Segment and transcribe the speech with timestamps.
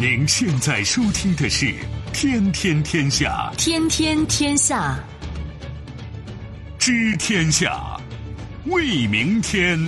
[0.00, 1.66] 您现在收听的是
[2.14, 4.98] 《天天天下》，天天天下，
[6.78, 8.00] 知天下，
[8.64, 9.78] 为明天。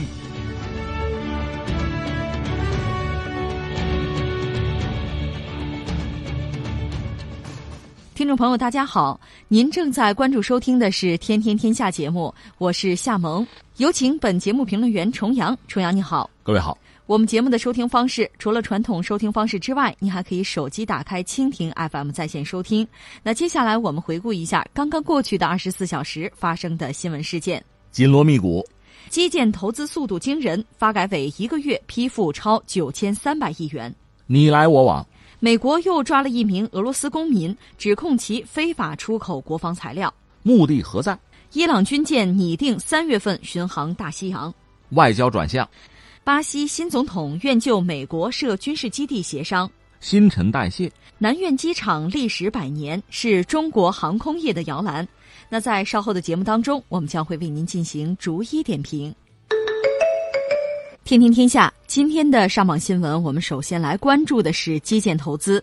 [8.15, 9.19] 听众朋友，大家好，
[9.49, 13.47] 您正在关注收听的是《天天天下》节目，我是夏萌，
[13.79, 15.56] 有请本节目评论员重阳。
[15.67, 16.77] 重阳你好，各位好。
[17.12, 22.88] 我们节目的收听方式，除了传统收听方式之外，你还可以手机打开蜻蜓 FM 在线收听。
[23.23, 28.66] 那接下来我们回顾一下刚刚过去的二十四小时发生的新闻事件：紧锣密鼓，
[29.10, 33.92] 基建投资速度惊人，发改委一个月批复超九千三百亿元；
[34.27, 35.06] 你来我往，
[35.38, 40.10] 美国又抓了一名俄罗斯公民，指控其非法出口国防材料，
[40.42, 41.19] 目的何在？
[41.52, 44.55] 伊朗军舰拟定三月份巡航大西洋，
[44.92, 45.69] 外交转向。
[46.24, 49.68] 巴西新总统愿就美国设军事基地协商，
[49.98, 50.91] 新陈代谢。
[51.19, 55.06] 南苑机场历时百年，是中国航空业的摇篮。
[55.48, 59.12] 那在稍后的节目当中，我们将会为您进行逐一点评。
[61.02, 65.62] 天天天下，今天的上榜新闻，我们首先来关注的是基建投资。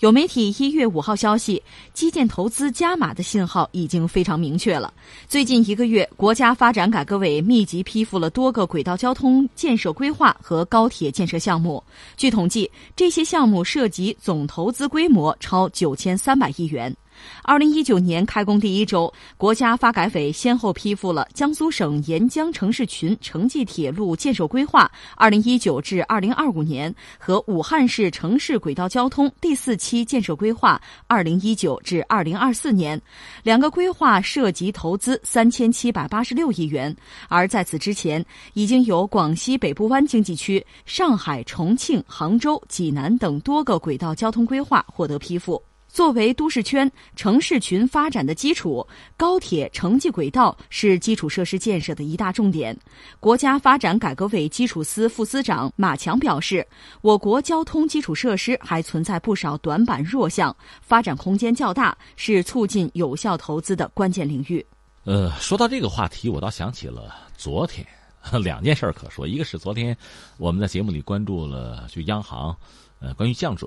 [0.00, 1.62] 有媒体一月五号消息，
[1.94, 4.92] 基建投资加码的信号已经非常明确了。
[5.28, 11.82] 最近一个月，国家发展改革委密集批复了多个轨道交通建设规划和高铁建设项目。
[12.16, 16.94] 据统计，这些项目涉及总投资规模超九千三百亿元。
[17.42, 33.00] 二零一九年开工第一周，国家发改委先后批复了江苏省沿江城市群城际铁路建设规划（二零一九至二零二五年）和武汉市城市轨道交通第四期建设规划（二零一九至二零二四年）。
[33.42, 36.94] 两个规划涉及投资三千七百八十六亿元。
[37.28, 45.62] 而在此之前，已经有广西北部湾经济区、上海、重庆、杭州、济南等多个轨道交通规划获得批复。
[45.96, 48.86] 作为都市圈、城市群发展的基础，
[49.16, 52.78] 高铁、城际轨道是基础设施建设的一大重点。
[53.18, 56.66] 国家发展改革委基础司副司长马强表示，
[57.00, 64.62] 我国交通基础设施还存在不少短板弱项，发展空间较大，是促进有效投资的关键领域。
[65.04, 67.86] 呃，说到这个话题，我倒想起了昨天
[68.44, 69.26] 两件事可说。
[69.26, 69.96] 一个是昨天
[70.36, 72.54] 我们在节目里关注了，就央行
[73.00, 73.66] 呃关于降准。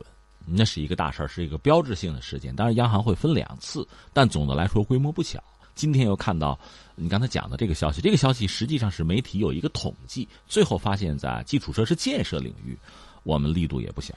[0.51, 2.55] 那是一个大事儿，是一个标志性的事件。
[2.55, 5.43] 当然，央行会分两次，但总的来说规模不小。
[5.75, 6.59] 今天又看到
[6.95, 12.77] 你刚才讲的这个消息，这个消息实际上是媒体有一个统计，最后发现，在基础设施建设领域，
[13.23, 14.13] 我们力度也不小。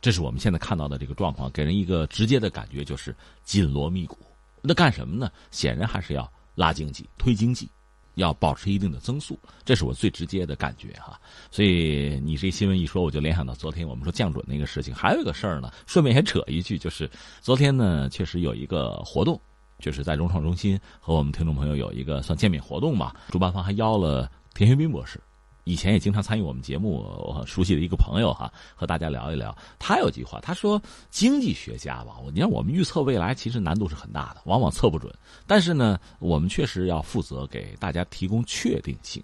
[0.00, 4.18] 这是我们现在看到的这个状况，给人一个直接的感觉就是紧锣密鼓。
[4.60, 5.30] 那干什么呢？
[5.50, 7.68] 显然还是要拉经济、推经济。
[8.14, 11.20] 要保持一定的增速，这是我最直接的感觉哈。
[11.50, 14.94] 所以你这新闻一说，我就联想到昨天我们说降准那个事情。
[14.94, 17.10] 还有一个事儿呢，顺便也扯一句，就是
[17.40, 19.40] 昨天呢，确实有一个活动，
[19.78, 23.14] 就是在融创中心和我们听众朋友有一个算见面活动吧。
[23.28, 25.20] 主办方还邀了田学斌博士。
[25.64, 29.56] 以前也经常参与我们节目，我很熟悉的一个朋友哈，和大家聊一聊。
[29.78, 30.80] 他有句话，他说
[31.10, 35.12] ：“经济学家吧，你看我们预测未来其实难度是很大的，往往测不准。
[35.46, 39.22] 但是呢，我们确实要负责给大家提供确定性。”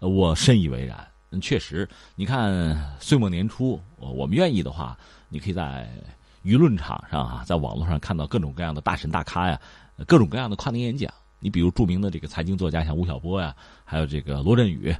[0.00, 1.06] 我深以为然。
[1.40, 4.96] 确实，你看岁末年初，我们愿意的话，
[5.28, 5.86] 你可以在
[6.44, 9.60] 舆论场上啊，在网络上看到各种各样的大神大咖呀，
[10.06, 11.12] 各种各样的跨年演讲。
[11.38, 13.54] 你比如著名的这个财经作家，像吴晓波呀，
[13.84, 14.94] 还有这个罗振宇。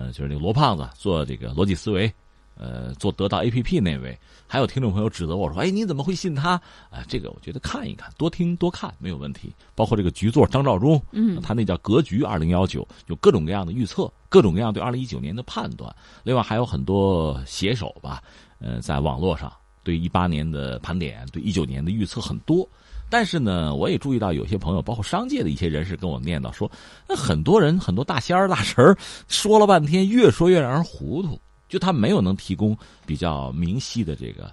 [0.00, 2.10] 呃，就是那个罗胖子做这个逻辑思维，
[2.56, 6.52] 呃，做得到 A P P 那位，还有听众朋友指责我说：“哎，你怎么会信他？”
[6.88, 9.52] 啊，这个我觉得看一看，多听多看没有问题。
[9.74, 15.94] 包括这个局座张召忠，嗯，他那叫格局二零幺九，有各种各样的预测，各种各样对二零一九年的判断。
[16.22, 18.22] 另外还有很多写手吧，
[18.58, 22.66] 呃，在网络上对一八年的盘点，对一九年的预测很多。
[23.10, 26.70] 但是呢，我也注意到有些朋友，包括商界的一些人士，跟我念叨说，
[27.08, 31.38] 那很多人很多大仙儿大神儿说了半天，越说越让人糊涂，
[31.68, 32.74] 就他没有能提供
[33.04, 34.50] 比较明晰的这个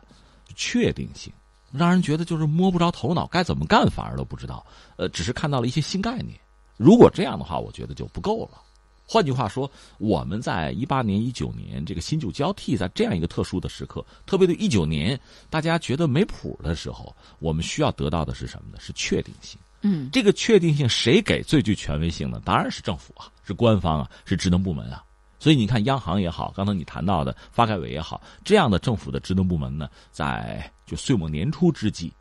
[0.56, 1.31] 确定性，
[1.71, 4.65] 让人觉得就是摸不着头脑，该怎么干反而都不知道。
[4.95, 6.38] 呃，只是看到了一些新概念。
[6.77, 8.62] 如果这样的话，我觉得就不够了。
[9.09, 15.18] 换句话说，我们在一八年、一九年这个新旧交替，在这样一个特殊的时刻，特别对一九年
[15.50, 18.77] 大家觉得没谱的时候，我们需要得到的是什么呢？
[18.81, 19.57] 是确定性。
[19.81, 22.42] 嗯，这个确定性谁给最具权威性呢？
[22.44, 25.01] 当然是政府啊，是官方啊，是职能部门啊。
[25.39, 32.12] 所以你看，央行也好，刚才你谈到的发改委也好，这样的政府的职能部门呢，在就岁末年初之际，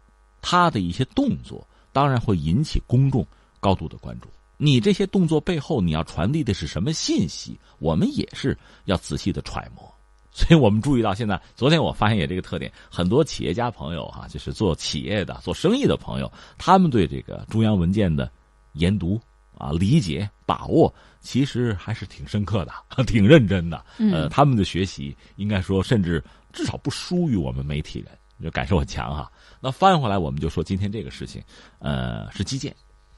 [0.41, 3.27] 他的一些动作，当然会引起公众
[3.59, 4.29] 高度的关注。
[4.56, 7.58] 你这些动作背后，你要传递的是什么信息？
[7.79, 9.93] 我们也是要仔细的揣摩。
[10.37, 18.31] 所以我们注意到，现在昨天我发现也这个特点，很多企业家朋友哈，就是做企业的、做生意的朋友，他们对这个中央文件的
[18.73, 19.19] 研读
[19.56, 22.73] 啊、理解、把握，其实还是挺深刻的、
[23.05, 23.82] 挺认真的。
[23.97, 26.23] 呃，他们的学习应该说，甚至
[26.53, 28.08] 至少不输于我们媒体人，
[28.43, 29.32] 就感受很强哈。
[29.58, 31.43] 那翻回来，我们就说今天这个事情，
[31.79, 32.76] 呃，是基建，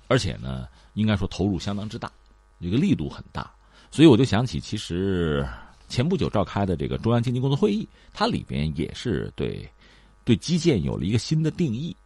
[0.08, 2.10] 而且呢，应该说投入相当之大，
[2.60, 3.48] 这个力度很大，
[3.92, 5.46] 所以我就想起，其实。
[5.90, 9.66] 前不久召开的这个中央经济工作会议，它里边也是对
[10.22, 11.96] 对基建有了一个新的定义，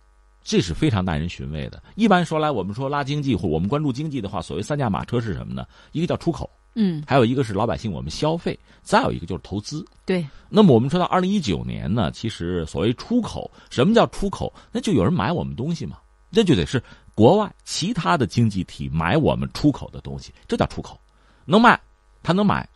[0.44, 1.82] 这是非常耐人寻味的。
[1.96, 5.66] 一般说来，我们说拉经济或我们关注经济的话，所谓三驾马车是什么呢？
[5.90, 9.84] 一个叫出口，嗯，还有一个是老百姓我们消费，再有一个就是投资。
[10.06, 10.25] 对。
[10.48, 14.55] 那么我们说到二零一九年呢，其实所谓出口，什么叫出口？
[14.70, 15.98] 那就有人买我们东西嘛，
[16.31, 16.81] 那就得是
[17.14, 20.99] 国外其他的经济体买我们出口的东西，这叫出口。
[21.44, 21.81] 能卖，
[22.23, 22.69] 他能买。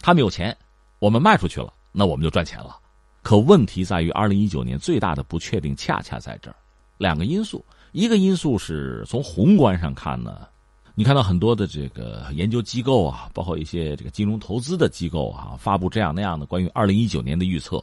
[0.00, 0.56] 他们有钱，
[0.98, 2.78] 我们卖出去了，那我们就赚钱了。
[3.22, 6.56] 可问题在于，二零一九年最大的不确定恰恰在这儿，
[6.98, 7.64] 两个因素。
[7.92, 10.46] 一个因素是从宏观上看呢，
[10.94, 17.82] 你看到很多的这个研究机构啊，包括一些这个金融投资的机构啊，发布这样那样的关于二零一九年的预测，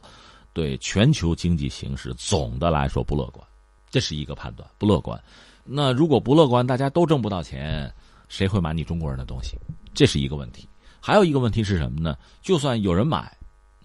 [0.52, 3.44] 对全球经济形势总的来说不乐观，
[3.90, 5.20] 这是一个判断，不乐观。
[5.64, 7.92] 那如果不乐观，大家都挣不到钱，
[8.28, 9.56] 谁会买你中国人的东西？
[9.94, 10.68] 这是一个问题。
[11.00, 12.16] 还有一个问题是什么呢？
[12.40, 13.36] 就算有人买，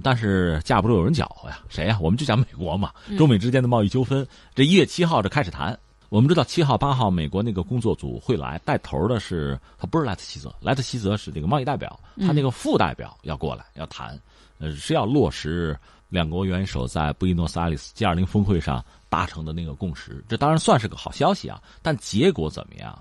[0.02, 1.60] 但是架不住有人搅和呀。
[1.70, 1.98] 谁呀？
[2.02, 4.26] 我们就讲美国嘛，中美之间的贸易纠纷。
[4.54, 5.78] 这一月七号这开始谈。
[6.10, 14.18] 我们知道七号八号美国那个工作组会来，带头的是他不是莱特希泽，莱特希泽是这个贸易代表，他那个副代表要过来要谈，
[14.58, 15.78] 呃是要落实
[16.10, 20.24] 两国元首在布宜诺斯艾利斯 G 二零峰会上达成的那个共识。
[20.28, 22.98] 这当然算是个好消息啊，但结果怎么样？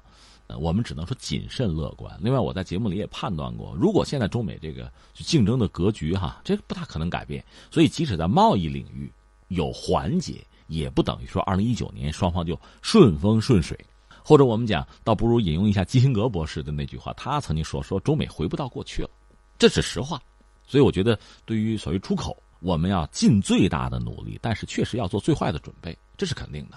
[0.61, 2.17] 我们只能说谨慎乐观。
[2.21, 7.45] 另外，我在节目里也判断过，如果现在中美这个竞争的格局哈，这个不大可能改变。
[7.69, 9.13] 所以，即使在贸易领域
[9.49, 13.77] 有缓解，也不等于说二零一九年双方就顺风顺水。
[14.25, 19.11] 或者我们讲，倒不如引用一下基辛格博士的那句话，他曾经说：“说中美回不到过去了。”
[19.59, 20.21] 这是实话。
[20.65, 26.77] 所以，我觉得对于所谓出口，我们要尽最大的努力，但是确实要做最坏的准备，这是肯定的。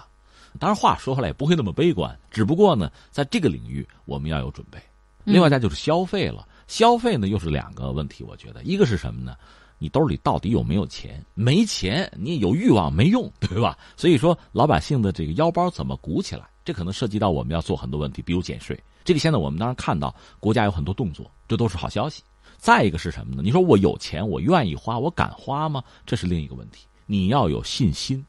[0.56, 2.16] 当然，话说回来也不会那么悲观。
[2.30, 4.78] 只不过呢，在这个领域我们要有准备。
[5.24, 6.46] 另外，再就是消费了。
[6.68, 8.22] 消费呢，又是两个问题。
[8.22, 9.34] 我觉得，一个是什么呢？
[9.78, 11.24] 你兜里到底有没有钱？
[11.34, 13.76] 没钱，你有欲望没用，对吧？
[13.96, 16.48] 所以说，老百姓的这个腰包怎么鼓起来？
[16.64, 18.78] 这可能涉及到我们要做很多问题，比如减税。
[19.02, 22.22] 这个现在我们当然看到国家有很多动作，这都是好消息。
[22.60, 23.40] 再一个是什么呢？
[23.42, 25.82] 你说我有钱，我愿意花，我敢花吗？
[26.04, 26.86] 这是另一个问题。
[27.06, 28.24] 你要有信心。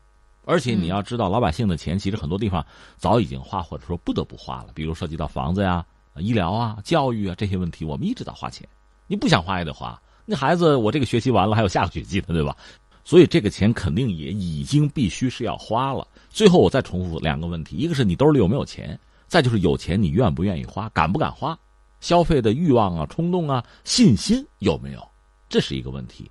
[0.45, 2.65] 而且你要知道，老百姓的钱其实很多地方
[2.97, 4.69] 早已经花，或者说不得不花了。
[4.73, 5.85] 比如涉及到房子呀、
[6.15, 8.67] 医疗啊、教育啊这些问题，我们一直在花钱。
[9.05, 10.01] 你不想花也得花。
[10.25, 12.55] 那孩子，我这个学期完了，还有下个学期的，对吧？
[13.03, 16.07] 所以这个钱肯定也已经必须是要花了。
[16.29, 18.95] 最后我再重复两个问题：一个是你兜里有没有钱；
[19.27, 21.57] 再就是有钱你愿不愿意花，敢不敢花？
[22.01, 25.07] 消费的欲望啊、冲动啊、信心有没有？
[25.47, 26.29] 这是一个问题。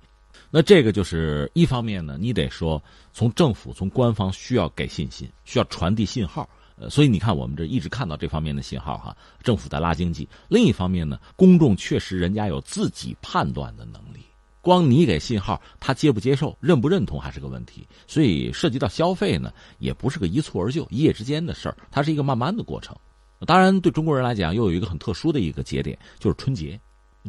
[0.51, 2.81] 那这个就是一方面呢，你得说
[3.13, 6.47] 从政府、从官方需要给信心，需要传递信号。
[6.75, 10.27] 呃，所以你看，我们这一直看到这方面的信号哈，政府在拉经济。
[10.49, 14.25] 另一方面呢，公众确实人家有自己判断的能力，
[14.61, 17.87] 光你给信号，他接不接受、认不认同还是个问题。
[18.07, 22.93] 所以涉及到消费呢，也不是个一蹴而就、一夜之间的事儿，它是一个慢慢的过程。
[23.45, 26.79] 当然，对中国人来讲，又有一个很特殊的一个节点，就是春节，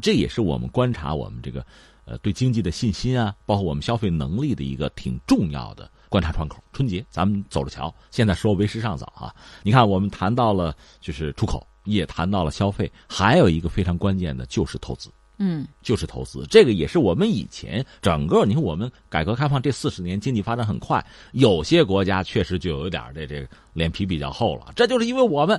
[0.00, 1.64] 这也是我们观察我们这个。
[2.04, 6.59] 呃，对经济的信心啊，包括我们消费能力的一个挺重要的观察窗口。
[6.73, 7.95] 春节咱们走着瞧。
[8.11, 9.33] 现在说为时尚早啊。
[9.62, 15.11] 你看，我们谈到了就是出口，也谈到了消费，还有一个非常关键的就是投资。
[15.38, 16.45] 嗯，就是投资。
[16.50, 24.73] 这个也是我们以前整个你看，我们改革开放这四十年经济发展很快，有些国家确实就有点这这脸皮比较厚了。
[24.75, 25.59] 这就是因为我们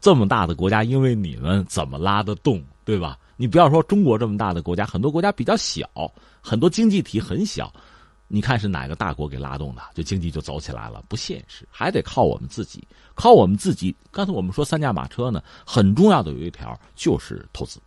[0.00, 3.18] 这么大的国家，因为你们怎么拉得动，对吧？
[3.36, 5.86] 你不要说中国这么大的国家，很多国家比较小，
[6.40, 7.72] 很多经济体很小，
[8.28, 11.02] 你看是哪个大国给拉动的，就经济就走起来了？
[11.08, 13.94] 不现实，还得靠我们自己，靠我们自己。
[14.10, 17.78] 刚才我们说三驾马车呢，很重要的有一条就是投资。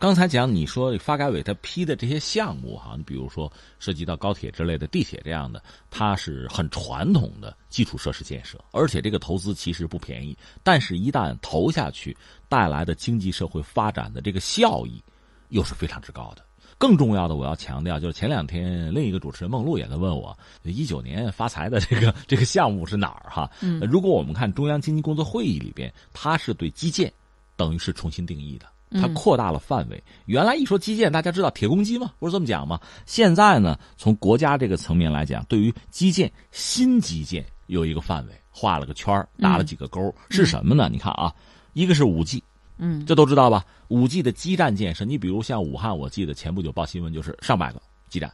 [0.00, 12.16] 刚才讲你说发改委他批的这些项目哈，你比如说涉及到高铁之类的、地铁这样的，它是很传统的基础设施建设，而且这个投资其实不便宜，但是一旦投下去，
[12.48, 15.04] 带来的经济社会发展的这个效益，
[15.50, 16.42] 又是非常之高的。
[16.78, 23.50] 更重要的，我要强调就是前两天另一个主持人梦露也在问我，一九年发财的这个这个项目是哪儿哈？
[23.86, 27.12] 如果我们看中央经济工作会议里边，它是对基建
[27.54, 28.64] 等于是重新定义的。
[28.92, 30.02] 它扩大了范围。
[30.26, 32.12] 原来一说基建，大家知道铁公鸡吗？
[32.18, 32.80] 不是这么讲吗？
[33.06, 40.88] 现在呢，从国家这个层面来讲，对于基建新基建有一个范围，画了个圈打了几个勾，是什么呢？
[40.90, 41.32] 你看啊，
[41.72, 42.42] 一个是五 G，
[42.78, 43.64] 嗯，这都知道吧？
[43.88, 48.32] 五 G 的基站建设，你比如像武汉，我记得前不久报新闻就是上百个基站，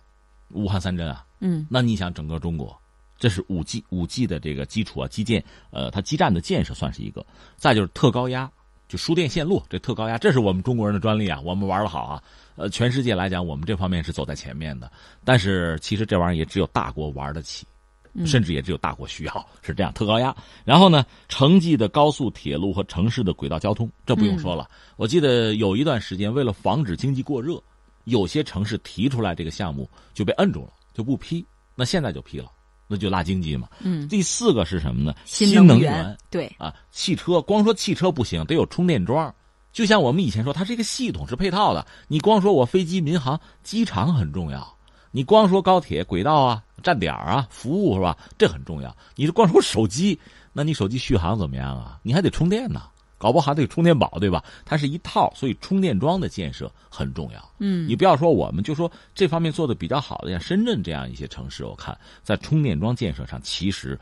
[0.51, 2.75] 武汉三镇啊，嗯，那你想整个中国，
[3.19, 7.25] 这是五 G 五 G 的这个基础啊，基建，呃，它基站的建设算是一个，
[7.57, 8.51] 再就是特高压。
[8.89, 11.41] 就输电线路，这特高压，这是我们中国人的专利啊！
[11.45, 12.23] 我们玩的好啊，
[12.55, 14.91] 呃，全世界来讲，我们这方面是走在前面的。
[15.25, 17.67] 但是其实这玩意儿也只有大国玩得起，
[18.25, 19.93] 甚至也只有大国需要， 是这样。
[19.93, 24.69] 特高压，然后呢，城际的高速铁路和城市的轨道交通，这不用说了。
[24.97, 27.61] 我记得有一段时间，为了防止经济过热，
[28.05, 31.45] 有些城市提出来这个项目就被摁住了，就不批。
[31.75, 32.51] 那现在就批了。
[32.87, 33.69] 那就拉经济嘛。
[33.81, 35.15] 嗯，第四个是什么呢？
[35.25, 36.17] 新能源。
[36.31, 39.35] 对啊，汽车光说汽车不行，得有充电桩。
[39.73, 41.87] 就像我们以前说，它是一个系统，是配套的。
[42.09, 44.77] 你光说我飞机、民航、机场很重要，
[45.11, 48.17] 你光说高铁轨道啊、站点啊、服务是吧？
[48.39, 48.97] 这很重要。
[49.17, 50.19] 你光说手机，
[50.53, 51.99] 那你手机续航怎么样啊？
[52.03, 52.83] 你还得充电呢。
[53.27, 54.45] 搞不好得充电宝，对吧？
[54.65, 57.53] 它是一套，所以充电桩的建设很重要。
[57.59, 63.99] 嗯，你不要说我们，就说这方面做的比较好的，像深圳这样一些城市，我看在充电桩建设上，其实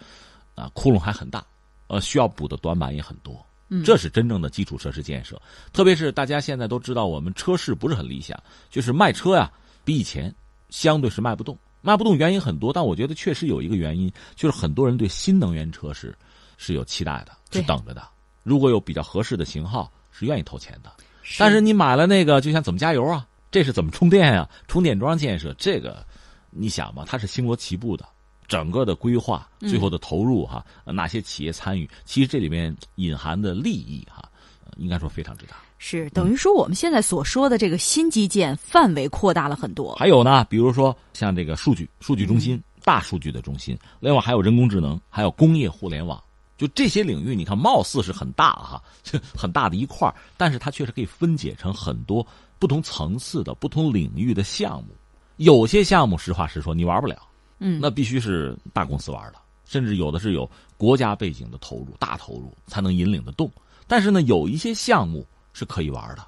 [0.54, 1.42] 啊窟窿还很大，
[1.86, 3.34] 呃，需要补的短板也很多。
[3.70, 5.40] 嗯，这是真正的基础设施建设。
[5.72, 8.38] 特别是大家现在都知道，我们车市不是很理想，
[8.68, 9.50] 就是卖车呀，
[9.86, 10.30] 比以前
[10.68, 11.56] 相对是卖不动。
[11.80, 16.14] 卖不动原因很多，但我觉得确实有一个原因，就是很多人对新能源车是
[16.58, 18.06] 是有期待的，是等着的。
[18.44, 20.92] 如果有比较合适的型号，是愿意投钱的。
[21.38, 23.26] 但是你买了那个，就像怎么加油啊？
[23.50, 24.48] 这是怎么充电呀？
[24.68, 26.04] 充电桩建设这个，
[26.50, 28.04] 你想嘛，它是星罗棋布的，
[28.46, 31.88] 整个的规划，最后的投入哈，哪些企业参与？
[32.04, 34.28] 其实这里面隐含的利益哈，
[34.76, 35.56] 应该说非常之大。
[35.78, 39.94] 是等于说我们现在所说的这个新基建范围扩大了很多。
[39.94, 46.22] 还有呢，比如说像这个数据、数据中心、大数据的中心，另外还有人工智能，还有工业互联网。
[46.56, 48.82] 就这些领域，你看，貌似是很大哈，
[49.36, 52.26] 很大的一块但是它确实可以分解成很多
[52.58, 54.88] 不同层次的不同领域的项目。
[55.36, 57.16] 有些项目，实话实说，你玩不了，
[57.58, 63.50] 嗯，那必须是大公司玩的，甚至有的是有国家背景的投入，大投入才能引领得动。
[63.88, 66.24] 但是呢，有一些项目是可以玩的，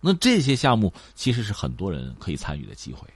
[0.00, 3.06] 那这些项目其实是很多人可以参与的机会。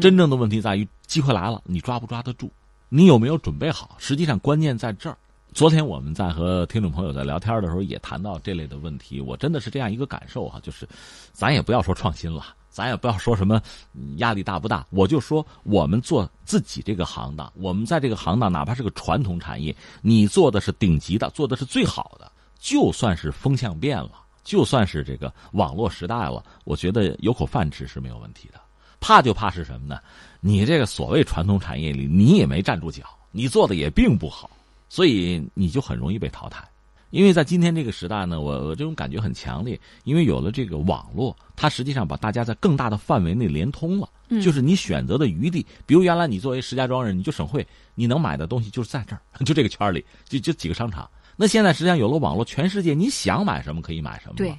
[0.00, 2.48] 真正的问题在于，机会来了，你抓不抓得住？
[2.88, 3.96] 你有没有准备好？
[3.98, 5.18] 实际上，关键在这儿。
[5.54, 9.20] 昨天我们在和听众朋友在聊天的时候，也谈到这类的问题。
[9.20, 10.84] 我真的是这样一个感受哈，就是，
[11.32, 13.62] 咱也不要说创新了，咱也不要说什么
[14.16, 24.10] 压力大不大，我就说我们做自己这个行当，我们在这个行当，哪怕是个传统产业，你做的是顶级的，做的是最好的，就算是风向变了，
[24.42, 28.60] 就算是这个网络时代了，我觉得有口饭吃是没有问题的。
[28.98, 30.00] 怕就怕是什么呢？
[30.40, 34.50] 你这个所谓传统产业里，你也没站住脚，你做的也并不好。
[34.88, 36.66] 所以你就很容易被淘汰，
[37.10, 51.08] 因为在今天这个时代呢，我我这种感觉很强烈，因为有了这个网络，它实际上把大家在更大的范围内连通了，嗯就是你选择的余地，比如原来你作为石家庄人，你就省会，你能买的东西就是在这儿， 就这个圈里，就就几个商场。
[51.36, 54.56] 那现在实际上有了网络，全世界你想买什么可以买什么，对，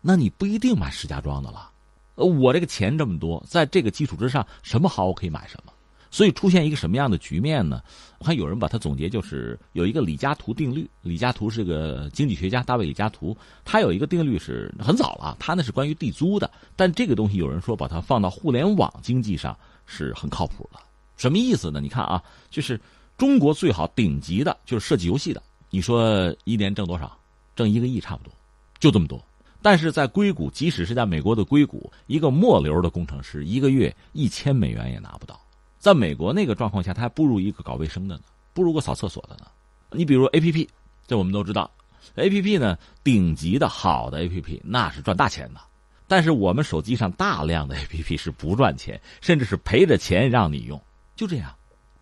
[0.00, 1.70] 那你不一定买石家庄的了，
[2.16, 5.72] 呃，我这个钱这么多，在这个基础之上，什么好我可以买什么。
[6.16, 7.82] 所以出现一个什么样的局面呢？
[8.20, 10.88] 我看有人把它总结，就是有一个李嘉图定律。
[11.02, 16.50] 李嘉图是个经济学家，大卫李嘉图，他有一个定律是很早了，他那是关于地租的。
[16.74, 19.54] 但这个东西有人说把它放到互联网经济上
[19.84, 20.80] 是很靠谱的。
[21.18, 21.82] 什么意思呢？
[21.82, 22.80] 你看啊，就是
[23.18, 27.14] 中国最好顶级的就是设计游戏的，你说一年挣多少？
[27.54, 28.32] 挣一个亿差不多，
[28.78, 29.22] 就这么多。
[29.60, 35.38] 但是在硅谷，即使是在美国的硅谷，一个末流的工程师一个月一千美元也拿不到。
[35.78, 39.46] 在美国那个状况下，他还不如一个搞卫生的呢，不如个扫厕所的呢。
[39.92, 40.68] 你比如 A P P，
[41.06, 41.70] 这我们都知道
[42.16, 45.60] ，A P P 呢，顶级的好的 A P P 那是赚大钱的。
[46.08, 50.80] 但是我们手机上大量的 A P P 是不赚钱，甚至是赔着钱让你用，
[51.14, 51.54] 就这样，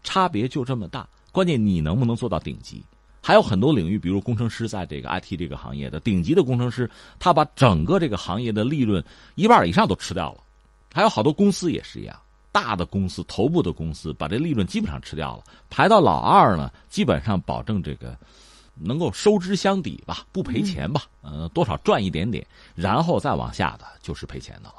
[0.03, 1.09] 差别就这么大。
[1.33, 2.85] 关键你能不能做到顶级？
[3.21, 9.03] 还有很多领域，比如工程师，在这个 I T 这个行业的顶级的工程师，他把整个这个行业的利润
[9.35, 10.41] 一半以上都吃掉了。
[10.93, 12.15] 还有好多公司也是一样。
[12.55, 18.17] 大的公司、头部的公司把这利润基本上吃掉了，排到老二呢，基本上保证这个
[18.77, 22.47] 能够收支相抵吧，不赔钱吧，呃，多少赚一点点，
[22.77, 24.77] 然后再往下的就是赔钱的了。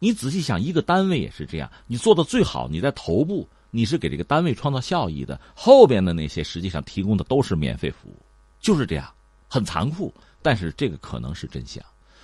[0.00, 8.16] 你仔细想，一个单位也是这样，你做的最好，你在头部你是给这个单位创造效益的，后边的那些实际上提供的都是免费服务，
[8.60, 9.08] 就是这样，
[9.48, 10.12] 很残酷，
[10.42, 11.80] 但是这个可能是真相。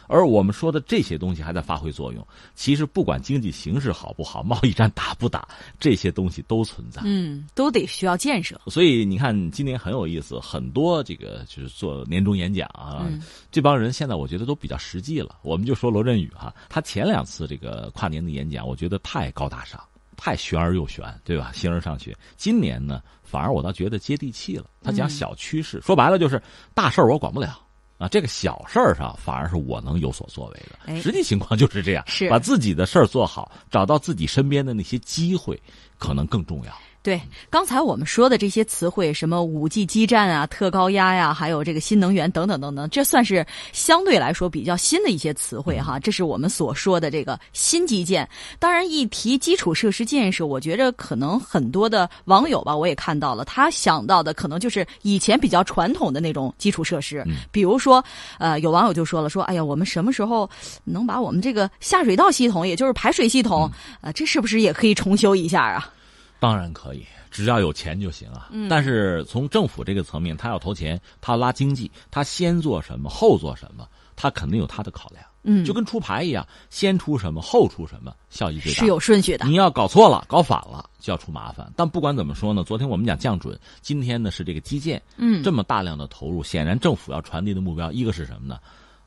[0.08, 2.26] 而我们说的这些东西还在发挥作用。
[2.56, 5.46] 其实不管经济形势好不好，贸易战打不打，
[5.78, 7.00] 这些东西都存在。
[7.04, 8.60] 嗯，都得需要建设。
[8.66, 13.22] 所以你看，今年很有意思，很多这个就是做年终演讲啊，嗯
[13.52, 15.36] 这帮人现在我觉得都比较实际了。
[15.42, 19.80] 我们就说罗振宇哈，他前两次这个跨年的演讲，我觉得太高大上。
[20.20, 21.52] 太玄而又玄，对吧？
[21.54, 22.12] 形而上学。
[22.36, 24.64] 今年呢，反而我倒觉得接地气了。
[24.82, 26.42] 他讲小趋势，说白了就是
[26.74, 27.60] 大事儿我管不了
[27.98, 30.78] 啊，这个小事儿上反而是我能有所作为的。
[30.86, 35.60] 哎实际情况就是这样，是把自己的事儿做好，找到自己身边的那些机会，
[35.98, 36.72] 可能更重要。
[37.08, 45.98] 对，刚才我们说的这些词汇，什么五 G 基站啊、特高压呀，还有这个新能源等等等等，这算是相对来说比较新的一些词汇哈。
[45.98, 48.28] 这是我们所说的这个新基建。
[48.58, 58.04] 当然，一提基础设施建设，我觉着可能很多的网友吧，我也看到了，他想到的可能就是以前比较传统的那种基础设施，比如说，
[58.38, 60.46] 呃，有网友就说了，说，哎呀，我们什么时候
[60.84, 63.66] 能把我们这个下水道系统，也就是排水系统，
[64.02, 65.90] 呃，这是不是也可以重修一下啊？
[66.40, 68.50] 当然可以，只要有钱就行啊。
[68.68, 75.24] 但是从政府这个层面，他要投钱，他拉经济，他先做什么，后做什么，他肯定有他的考量。
[75.44, 78.80] 嗯，就跟出牌一样，先出什么，后出什么，效益最大。
[78.80, 79.46] 是有顺序的。
[79.46, 81.72] 你要搞错了，搞反了，就要出麻烦。
[81.76, 88.58] 但不管怎么说呢，昨天我们讲降准，今天呢是这个基建，嗯，这么大量的投入，显然政府要传递的目标，一个是什么呢？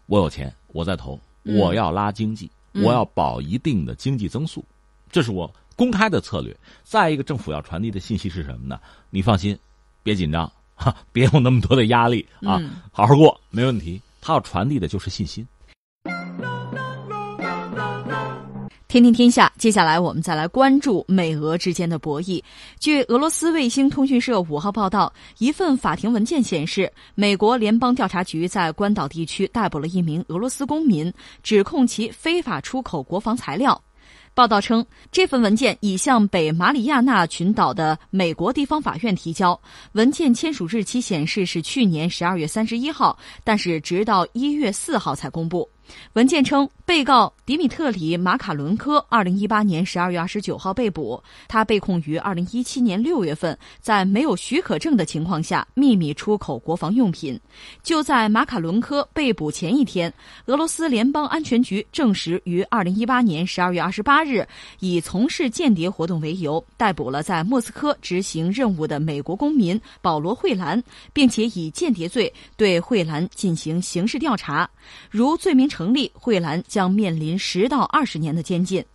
[0.07, 4.65] 我有钱，我在投，嗯我要拉经济，我要保一定的经济增速，
[5.11, 6.55] 这是我公开的策略。
[6.83, 8.79] 再一个，政府要传递的信息是什么呢？
[9.09, 9.57] 你放心，
[10.03, 10.45] 别紧张，
[10.75, 13.99] 哈，别有那么多的压力啊，嗯好好过，没问题。
[14.21, 15.43] 他要传递的就是信心。
[18.87, 22.43] 天天天下，接下来我们再来关注美俄之间的博弈。
[22.79, 31.11] 据俄罗斯卫星通讯社五号报道，一份法庭文件显示，美国联邦调查局在关岛地区逮捕了一名俄罗斯公民，
[31.41, 33.81] 指控其非法出口国防材料。
[34.33, 39.59] 报道称，这份文件已向北马里亚纳群岛的美国地方法院提交。
[39.91, 45.67] 文件签署日期显示是去年十二月三十一号，但是直到一月四号才公布。
[46.13, 51.21] 文件称，被告迪米特里·马卡伦科二零一八年十二月二十九号被捕。
[51.47, 57.39] 他被控于二零一七年六月份在没有许可证的情况下秘密出口国防用品。
[57.83, 60.13] 就在马卡伦科被捕前一天，
[60.45, 64.47] 俄罗斯联邦安全局证实，于二零一八年十二月二十八日，
[64.79, 70.81] 以从事间谍活动为由，逮捕了在莫斯科执行任务的美国公民保罗·惠兰，
[71.13, 74.69] 并且以间谍罪对惠兰进行刑事调查。
[75.09, 78.85] 如罪名成成立，惠兰将面临十到二十年的监禁。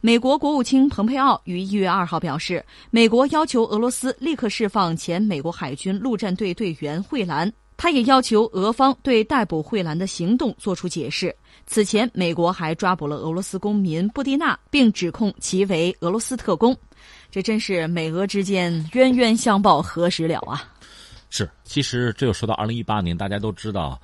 [0.00, 7.52] 美国国务卿蓬佩奥于一月二号表示，美国要求俄罗斯立刻释放前美国海军陆战队队员惠兰。
[7.76, 11.34] 他也要求俄方对逮捕惠兰的行动作出解释。
[11.66, 16.74] 此前，美国还抓捕了俄罗斯公民布蒂娜，并指控其为俄罗斯特工。
[17.30, 20.64] 这真是美俄之间冤冤相报何时了啊！
[21.28, 24.00] 是，其实这又说到二零一八年，大家都知道，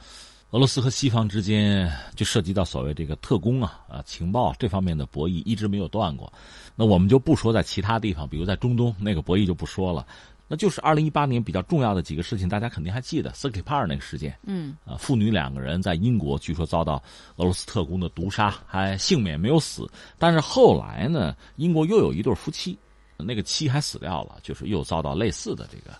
[0.52, 6.30] 俄罗斯和西方之间就涉及到所谓这个特工啊、啊情报这方面的博弈，一直没有断过。
[6.76, 10.06] 那我们就不说在其他地方，比如在中东那个博弈就不说了。
[10.46, 14.38] 那就是二零一八年比较重要的几个事情，大家肯定还记得斯基帕尔那个事件。
[14.42, 17.02] 嗯，啊，父女两个人在英国据说遭到
[17.36, 19.90] 俄罗斯特工的毒杀，还幸免没有死。
[20.18, 22.78] 但是后来呢，英国又有一对夫妻，
[23.16, 25.96] 那个妻还死掉了，就是又遭到类似的这个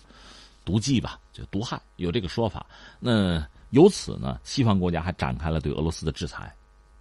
[0.62, 2.66] 毒剂吧，就毒害，有这个说法。
[3.00, 6.50] 那由此呢，西方国家还展开了对俄罗斯的制裁。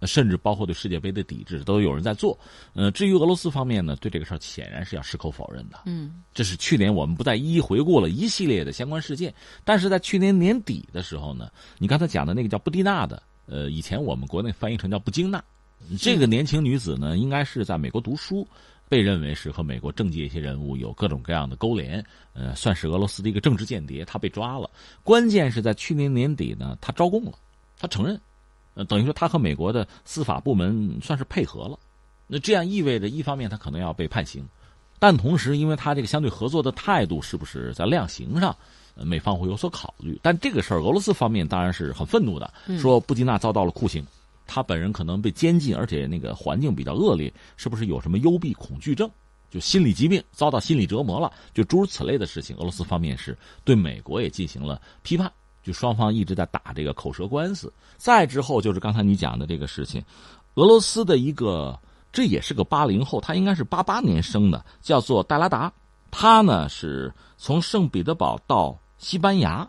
[0.04, 2.36] 甚至包括对世界杯的抵制都有人在做，
[2.74, 5.78] 呃，至于俄罗斯方面呢，对这个事儿显然是要矢口否认的。
[5.86, 9.32] 嗯，这是去年我们不再一一回顾了一系列的相关事件，
[9.62, 15.40] 但是在去年年底的时候呢，你刚才讲的那个叫布蒂娜的，呃，以前我们国内翻译成叫布京娜，
[16.00, 18.44] 这个年轻女子呢，应该是在美国读书，
[18.92, 24.68] 被认为是和美国政界一些人物有各种各样的勾连，呃，算是俄罗斯的一个政治间谍，他被抓了。
[25.02, 27.32] 关键是在去年年底呢，他招供了，
[27.80, 28.20] 他承认。
[28.74, 31.78] 呃，等于说他和美国的司法部门算是配合了，
[32.26, 34.46] 那这样意味着一方面他可能要被判刑，
[34.98, 38.54] 但同时因为他这个相对合作的态度是不是在量刑上，
[38.94, 40.20] 呃，美方会有所考虑。
[40.22, 44.04] 但这个事儿俄罗斯方面当然是很愤怒的，说布基纳遭到了酷刑，
[44.52, 49.10] 他本人可能被监禁，而且那个环境比较恶劣，是不是有什么幽闭恐惧症，
[49.50, 53.34] 就心理疾病，遭到心理折磨了，就诸如此类的事情，俄罗斯方面是
[53.64, 55.32] 对美国也进行了批判。
[55.62, 60.04] 就双方一直在打这个口舌官司，再之后就是刚才你讲的这个事情，
[60.56, 61.78] 俄罗斯的一个
[62.12, 65.72] 这也是个八零后，他应该是八八年生的，叫做戴拉达，
[66.10, 69.66] 他呢是从圣彼得堡到西班牙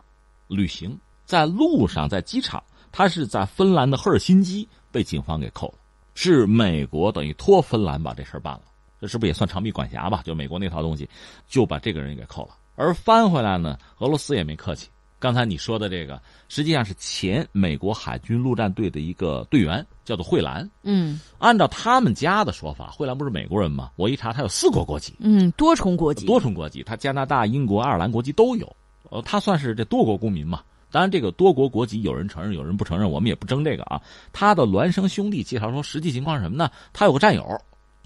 [0.48, 2.62] 旅行，在路上在机场，
[2.96, 5.74] 他是在芬兰的赫尔辛基被警方给扣了，
[6.14, 8.62] 是美国等于托芬兰把这事儿办了，
[9.00, 10.22] 这是不是也算长臂管辖吧？
[10.24, 11.10] 就美国那套东西，
[11.48, 12.50] 就把这个人给扣了。
[12.76, 14.88] 而翻回来呢，俄罗斯也没客气。
[15.18, 20.70] 刚才你说的这个，实际上是前美国海军陆战队的一个队员，叫做惠兰。
[20.84, 23.90] 嗯，按照他们家的说法，惠兰不是美国人吗？
[23.96, 25.16] 我一查，他有四国国籍。
[25.18, 28.76] 嗯，多重国籍，多重国籍，他加拿大、英国、爱尔兰国籍都有。
[29.10, 30.62] 呃，他算是这多国公民嘛？
[30.94, 34.00] 当然，这个多国国籍有人承认，有人不承认，我们也不争这个啊。
[34.32, 36.70] 他的孪生兄弟介绍说，实际情况是什么呢？
[36.92, 37.44] 他有个战友，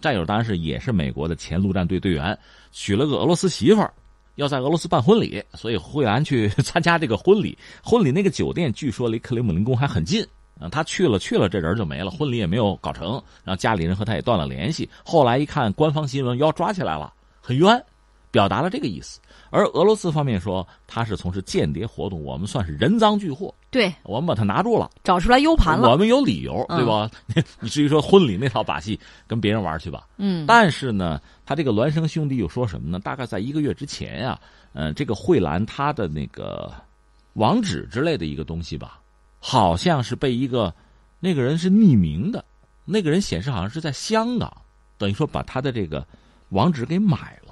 [0.00, 2.38] 战友当然是也是美国的前陆战队队员，
[2.72, 3.92] 娶了个俄罗斯媳妇儿。
[4.36, 7.58] 要在俄罗斯办婚礼，所以惠兰去参加这个婚礼。
[7.82, 10.24] 婚礼那个酒店据说离克里姆林宫还很近
[10.58, 14.88] 啊，他去了去了，这人就没了，婚礼也没有搞成，然后家里人和他也断了联系。
[15.04, 17.84] 后来一看官方新闻，要抓起来了，很冤，
[18.30, 19.20] 表达了这个意思。
[19.50, 23.54] 而俄罗斯方面说他是从事间谍活动，我们算是人赃俱获。
[23.70, 25.90] 对，我们把他拿住了，找出来 U 盘了。
[25.90, 27.10] 我们有理由，对吧？
[27.60, 30.06] 你至于说婚礼那套把戏，跟别人玩去吧。
[30.18, 30.44] 嗯。
[30.46, 32.98] 但是呢，他这个孪生兄弟又说什么呢？
[32.98, 34.38] 大概在一个月之前呀，
[34.72, 36.72] 嗯，这个惠兰他的那个
[37.34, 39.00] 网址之类的一个东西吧，
[39.38, 40.74] 好像是被一个
[41.20, 42.44] 那个人是匿名的，
[42.84, 44.50] 那个人显示好像是在香港，
[44.98, 46.06] 等于说把他的这个
[46.50, 47.47] 网址给买了。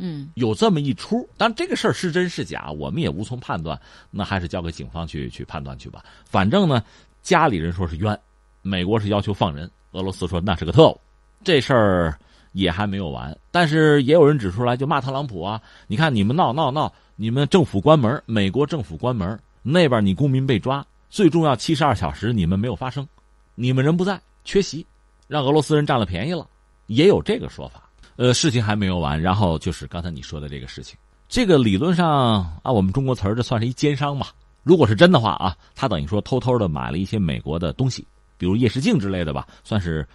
[0.00, 3.78] 嗯，有这么一出，但这个事儿是真是假，我们也无从判断，
[4.10, 6.02] 那还是交给警方去去判断去吧。
[6.24, 6.82] 反正呢，
[7.22, 8.18] 家里人说是冤，
[8.62, 11.00] 美国是要求放人，俄罗斯说那是个特务，
[11.44, 12.18] 这事儿
[12.52, 13.36] 也还没有完。
[13.50, 23.06] 但是也有人指出来，就骂特朗普啊，你看你们闹闹闹，你们政府关门，美国政府关门，那边你公民被抓，最重要七十二小时你们没有发生，
[23.54, 24.86] 你们人不在，缺席，
[25.28, 26.46] 让俄罗斯人占了便宜了，
[26.86, 27.89] 也有这个说法。
[28.16, 30.96] 呃，事情还没有完，然后就是刚才你说的这个事情。
[31.28, 34.32] 这个理论上啊，我们中国词儿，这算是一奸商吧？
[34.62, 40.06] 如果是真的话啊，他等于说偷偷的买了一些美国的东西，比如夜视镜之类的吧，算是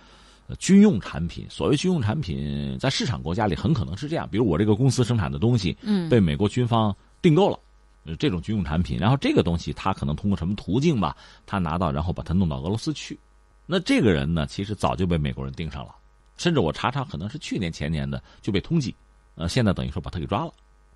[0.59, 1.47] 军用产品。
[1.49, 7.57] 所谓军用产品，在市场国家里很可能是这样，比如我这个公司生产的东西，嗯，被美国军方订购了，
[8.19, 11.15] 这种军用产品，然后这个东西他可能通过什么途径吧，
[11.47, 13.17] 他拿到，然后把它弄到俄罗斯去。
[13.65, 15.95] 那这个人呢，其实早就被美国人盯上了。
[16.37, 18.93] 甚至我查查，可能是去年前年的就被通缉，
[19.35, 20.51] 呃，现在等于说把他给抓了。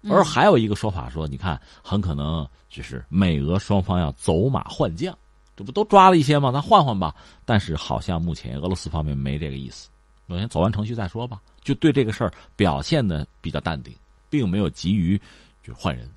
[0.09, 5.17] 而还有一个说法说，你看，很可能就是美俄双方要走马换将，
[5.57, 6.51] 这不都抓了一些吗？
[6.51, 7.13] 咱换换吧。
[7.43, 9.89] 但是好像目前俄罗斯方面没这个意思，
[10.27, 11.41] 我先走完程序再说吧。
[11.61, 13.93] 就对这个事儿表现的比较淡定，
[14.29, 15.19] 并没有急于
[15.61, 16.09] 就换人。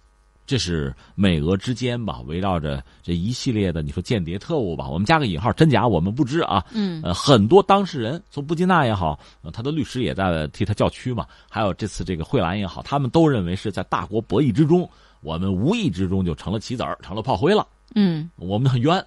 [0.45, 6.63] 这是美俄之间吧，围绕着这一系列的你说间谍特务吧，我们加个引号，真假我们不知啊。
[6.73, 9.19] 嗯，呃，很多当事人，从布基纳也好，
[9.53, 14.89] 他的律师也在替他叫屈嘛，还有这次这个惠兰也好，他们都认为是在大国博弈之中，
[15.21, 17.67] 我们无意之中就成了棋子儿，成了炮灰了。
[17.95, 19.03] 嗯，我们很冤，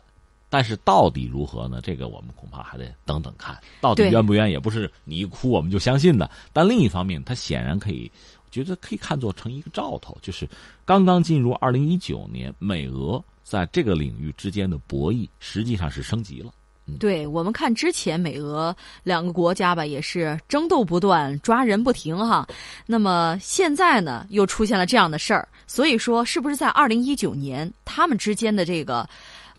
[0.50, 1.80] 但是到底如何呢？
[1.84, 6.30] 这个我们恐怕还得等等看，到底冤不冤，也不是你一哭我们就相信的。
[6.54, 8.10] 但另一方面，他显然可以。
[8.56, 10.48] 觉得可以看作成一个兆头，就是
[10.86, 16.54] 刚刚进入二零一九年，美俄在这个领域之间的博弈实际上是升级了。
[17.00, 22.48] 对我们看之前美俄两个国家吧，也是争斗不断，抓人不停哈。
[22.86, 29.06] 那么现在呢，又出现了这样的事儿，所以说是不是在二零一九年，他们之间的这个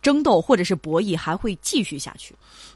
[0.00, 2.34] 争斗或者是博弈还会继续下去？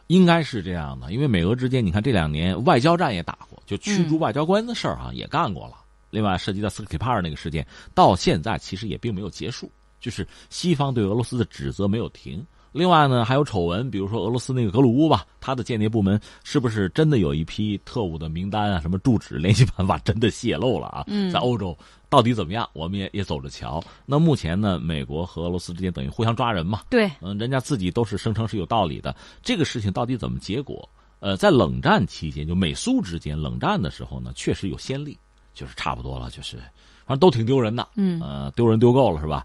[0.08, 5.79] 应该是这样的，因为美俄之间，你看这两年外交战也打过，就驱逐外交官的事儿啊，也干过了。
[6.10, 9.70] 另外，涉及到斯克里帕尔那个事件，到现在其实也并没有结束，
[10.00, 12.44] 就是西方对俄罗斯的指责没有停。
[12.72, 18.80] 另外呢，还有丑闻，比如说俄罗斯那个格鲁乌吧，他的间谍部门是不是真的有一批特务的名单啊？
[18.80, 21.04] 什么住址、联系办法真的泄露了啊？
[21.08, 21.76] 嗯在欧洲
[22.08, 22.68] 到底怎么样？
[22.72, 23.82] 我们也也走着瞧。
[24.06, 26.82] 那目前呢，美国和俄罗斯之间等于互相抓人嘛？
[26.88, 29.16] 对，嗯，人家自己都是声称是有道理的。
[29.42, 30.88] 这个事情到底怎么结果？
[31.18, 35.18] 呃，在冷战期间，就美苏之间冷战的时候呢，确实有先例。
[35.54, 36.56] 就是差不多了，就是
[37.06, 39.44] 反正都挺丢人的，嗯，呃，丢人丢够了是吧？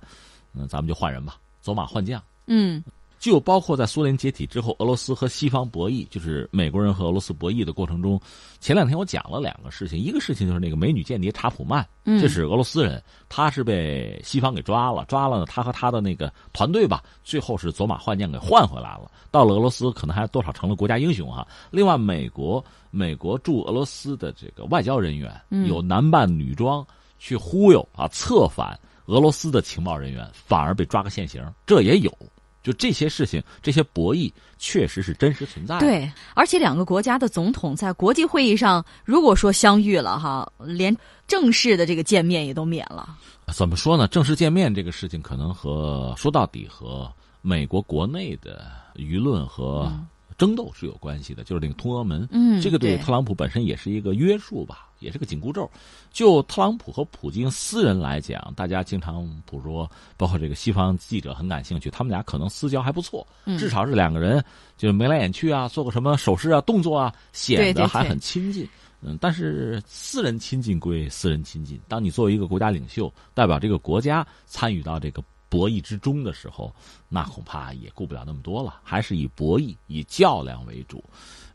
[0.53, 2.83] 嗯，咱们就换人吧，走马换将，嗯，
[3.19, 8.19] 就包括在苏联解体之后，俄罗斯和西方博弈，就是美国人和俄罗斯博弈的过程中，
[8.59, 21.47] 前两天我讲了两个事情，一个事情就是那个美女间谍查普曼，这是俄罗斯人，他是被西方给抓了，抓了呢，他和他的那个团队吧，最后是走马换将给换回来了，到了俄罗斯，可能还多少成了国家英雄哈。
[21.71, 22.63] 另外，美国。
[22.91, 25.29] 美国驻俄罗斯的这个外交人员
[25.67, 26.87] 有男扮女装
[27.19, 32.17] 去忽悠啊，策反俄罗斯的情报人员，反而被抓个现行，这也有。
[32.65, 35.85] 就这些事情，这些博弈确实是真实存在的。
[35.85, 40.93] 对，而且两个国家的总统在国际会议上，如果说相遇了哈，连
[41.27, 43.15] 正式的这个见面也都免了。
[43.53, 44.07] 怎么说呢？
[44.07, 47.09] 正式见面这个事情，可能和说到底和。
[47.47, 49.87] 美国国内的舆论和
[50.35, 55.69] 争斗是有关系的，就是那个通俄门，嗯，这个对对特朗普本身也是一个约束吧，也是个紧箍咒。
[56.11, 64.43] 就特朗普和普京私人来讲，大家经常捕捉，包括这个西方记者很感兴趣，他们俩可能私交还不错，嗯至少是两个人
[64.75, 68.67] 就是眉来眼去啊，做个什么手势啊、动作啊，显得还很亲近。
[69.01, 76.73] 嗯，但是私人亲近归私人亲近，当你作为一个国家领袖，代表这个国家参与到这个博弈之中的时候，
[77.07, 81.03] 那恐怕也顾不了那么多了，还是以博弈、以较量为主。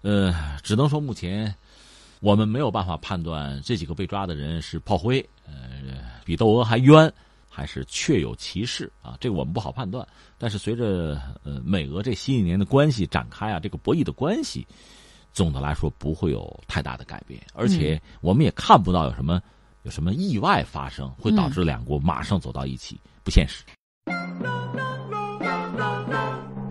[0.03, 0.33] 呃，
[0.63, 1.53] 只能说目前
[2.21, 5.53] 我们没有办法判断这几个被抓的人是炮灰，呃，
[6.25, 7.11] 比窦娥还冤，
[7.49, 9.17] 还是确有其事啊？
[9.19, 10.07] 这个我们不好判断。
[10.37, 14.67] 但是随着呃美俄这新一年的关系展开啊，这个博弈的关系，
[15.33, 19.41] 总的来说不会有太大的改变，而且我们也看不到有什么
[19.85, 23.65] 有什么意外发生，会导致两国马上走到一起，不现实。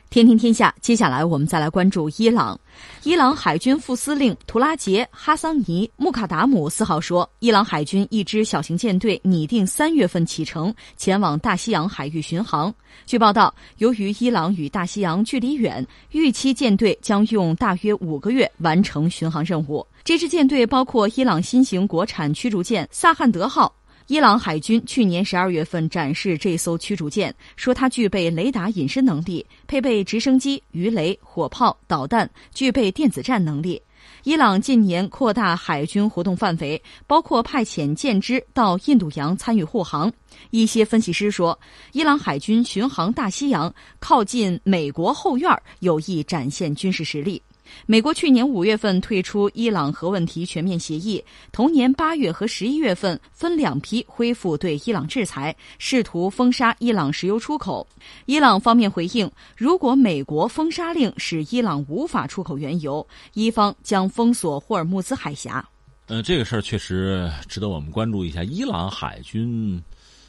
[0.09, 2.59] 天天天下，接下来我们再来关注伊朗。
[3.03, 12.73] 伊朗海军副司令图拉杰·哈桑尼·穆卡达姆四号说，伊朗海军一支小型舰队拟定三月份启程，前往大西洋海域巡航。
[13.05, 19.85] 据报道，由于伊朗与大西洋距离远，预期舰队将用大约五个月完成巡航任务。
[20.03, 23.71] 这支舰队包括伊朗新型国产驱逐舰萨汉德号。
[24.09, 33.79] 伊朗海军去年十二月份展示这艘驱逐舰，说它具备雷达隐身能力，配备直升机、鱼雷、火炮、导弹，具备电子战能力。
[34.23, 40.11] 伊朗近年扩大海军活动范围，包括派遣舰只到印度洋参与护航。
[40.49, 41.59] 一些分析师说，
[41.91, 47.39] 伊朗海军巡航大西洋，靠近美国后院，有意展现军事实力。
[47.85, 57.87] 美国去年五月份退出伊朗核问题全面协议，同年八月和十一月份分两批恢复对伊朗制裁，试图封杀伊朗石油出口。
[58.25, 65.67] 伊朗方面回应，如果美国封杀令使伊朗无法出口原油，伊方将封锁霍尔木兹海峡。
[66.07, 68.43] 呃，这个事儿确实值得我们关注一下。
[68.43, 69.79] 伊朗海军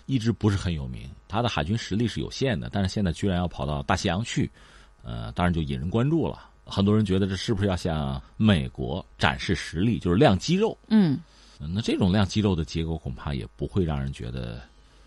[0.05, 4.50] 一直不是很有名，他的海军实力是有限的，但是现在居然要跑到大西洋去，
[5.03, 6.49] 呃，当然就引人关注了。
[6.70, 10.76] 很多人觉得这是不是要向美国展示实力，就是亮肌肉？
[10.88, 11.18] 嗯，
[11.59, 14.62] 那这种亮肌肉的结果恐怕也不会让人觉得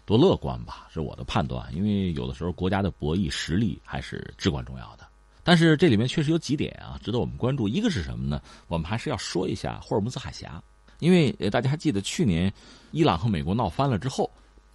[0.06, 0.88] 多乐观吧？
[0.94, 5.08] 是我的判断，因为有的时候国家的博弈实力还是至关重要的。
[5.46, 7.68] 但是这里面确实有几点啊，值得我们关注。
[7.68, 8.42] 一个是什么呢？
[8.68, 10.62] 我们还是要说一下霍尔木兹海峡，
[11.00, 12.54] 因为大家还记得去年
[12.92, 14.30] 伊朗和美国闹翻了之后，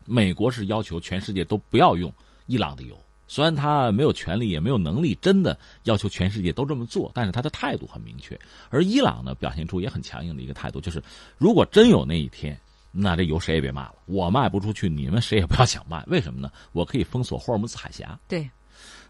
[0.05, 2.12] 美国是要求全世界都不要用
[2.46, 2.98] 伊朗的油。
[3.29, 8.37] 虽然他没有权利，也没有能力，真的要求全世界都这么做，但是他的态度很明确。
[8.71, 11.01] 而伊朗呢，表现出也很强硬的一个态度，就是
[11.37, 12.59] 如果真有那一天，
[12.91, 16.03] 那这油谁也别卖了，我卖不出去，你们谁也不要想卖。
[16.07, 16.51] 为什么呢？
[16.73, 18.19] 我可以封锁霍尔木兹海峡。
[18.27, 18.49] 对，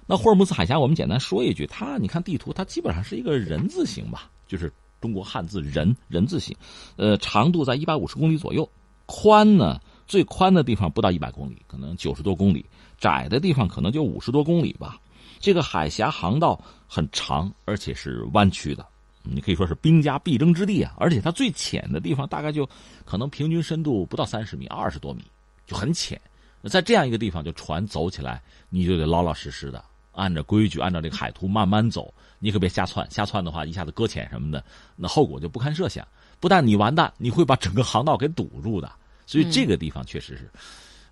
[0.05, 6.57] 那霍尔木兹海峡，我们简单说一句，它你看地图，它基本上是一个人字形吧，就是中国汉字人人字形，
[6.97, 8.69] 呃，长度在一百五十公里左右，
[9.07, 12.67] 宽呢最宽的地方不到一百公里，可能九十多公里。
[12.99, 14.99] 窄的地方可能就五十多公里吧，
[15.39, 18.85] 这个海峡航道很长，而且是弯曲的，
[19.23, 20.95] 你可以说是兵家必争之地啊。
[20.99, 22.69] 而且它最浅的地方大概就
[23.05, 25.23] 可能平均深度不到三十米，二十多米，
[25.67, 26.21] 就很浅。
[26.65, 29.83] 在这样一个地方，就船走起来，你就得老老实实的
[30.13, 34.63] 按照规矩，按照这个海图慢慢走，你可别瞎窜，瞎窜的话一下子搁浅什么的，
[34.97, 36.07] 那后果就不堪设想。
[36.41, 38.91] 不但你完蛋，你会把整个航道给堵住的。
[39.25, 40.51] 所以这个地方确实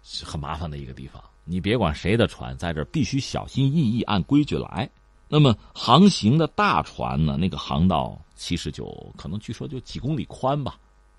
[0.03, 1.23] 是很麻烦的一个地方。
[1.49, 4.91] 你别管谁的船，在这必须小心翼翼，按规矩来。
[5.29, 7.37] 那么航行的大船呢？
[7.39, 10.77] 那个航道其实就可能据说就几公里宽吧，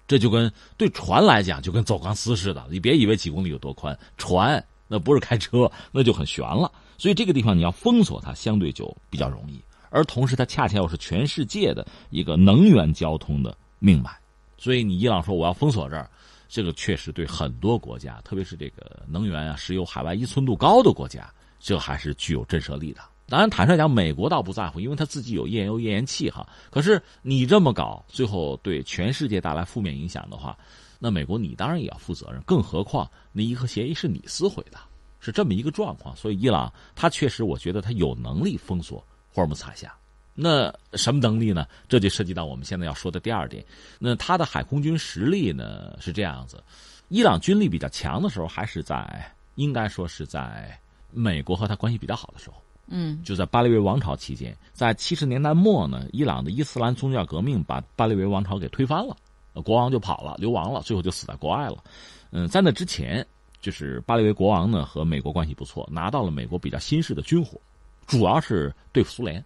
[0.07, 2.65] 这就跟对船来讲就跟走钢丝似的。
[2.69, 6.71] 你别以为几公里有多宽，船那不是开车，那就很悬了。
[6.97, 9.61] 所以这个地方你要封锁它，相对就比较容易。
[9.89, 14.11] 而同时，它恰恰又是全世界的一个能源交通的命脉。
[14.57, 16.09] 所以你伊朗说我要封锁这儿。
[16.47, 23.01] 这个确实对很多国家，特别是这个能源啊、石油海外依存度高的国家，这还是具有震慑力的。
[23.29, 26.47] 当然，坦率讲，美国倒不在乎，因为他自己有页岩油、页岩气哈。
[26.69, 30.57] 可是你这么搞，最后对全世界带来负面影响的话，
[30.97, 32.41] 那美国你当然也要负责任。
[32.43, 34.77] 更何况那伊核协议是你撕毁的，
[35.19, 36.15] 是这么一个状况。
[36.15, 39.93] 所以伊朗他确实，我觉得他有能力封锁霍尔木兹海峡。
[40.39, 41.65] 那什么能力呢？
[41.89, 43.65] 这就涉及到我们现在要说的第二点。
[43.97, 46.63] 那他的海空军实力呢是这样子：
[47.09, 50.79] 伊朗军力比较强的时候，还是在应该说是在
[51.11, 52.57] 美国和他关系比较好的时候。
[52.85, 59.17] 嗯，就在巴列维王朝期间，在七十年代末呢，伊朗的伊斯兰宗教革命把巴列维王朝给推翻了，
[59.63, 61.83] 国王就跑了，流亡了，最后就死在国外了。
[62.29, 63.25] 嗯，在那之前，
[63.59, 67.59] 就是巴列维国王呢和美国关系不错，拿到了美国比较新式的军火，
[68.05, 69.43] 主要是对付苏联。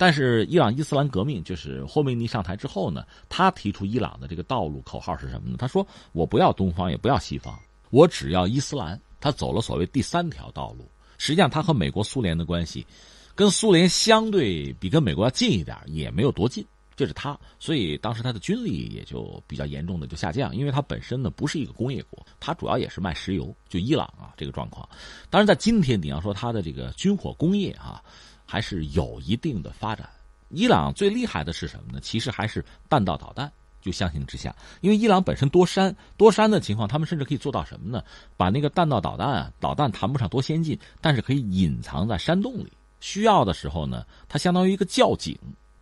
[0.00, 5.56] 但是伊朗伊斯兰革命就是霍梅尼上台之后呢，他提出伊朗的这个道路口号是什么呢？
[5.58, 7.60] 他说：“我不要东方，也不要西方，
[7.90, 10.90] 我只要伊斯兰。”他走了所谓第三条道路。
[11.18, 12.86] 实际上，他和美国、苏联的关系，
[13.34, 16.64] 跟苏联相对比跟美国要近一点，也没有多近。
[16.96, 23.54] 这是他，所以当时他的军力也就比较严重的就下降，因为他本身呢不是一个工业国，他主要也是卖石油。
[23.68, 24.88] 就伊朗啊这个状况，
[25.28, 28.02] 当然在今天你要说他的这个军火工业啊。
[28.50, 30.08] 还是有一定的发展。
[30.48, 32.00] 伊朗最厉害的是什么呢？
[32.02, 33.50] 其实还是弹道导弹。
[33.80, 38.04] 就相形之下，因为伊朗本身多山多山的情况，他们甚至可以做到什么呢？
[38.36, 42.70] 把那个弹道导弹啊，导弹谈不上多先进，但是可以隐藏在山洞里。
[43.00, 45.38] 需要的时候呢，它相当于一个窖井。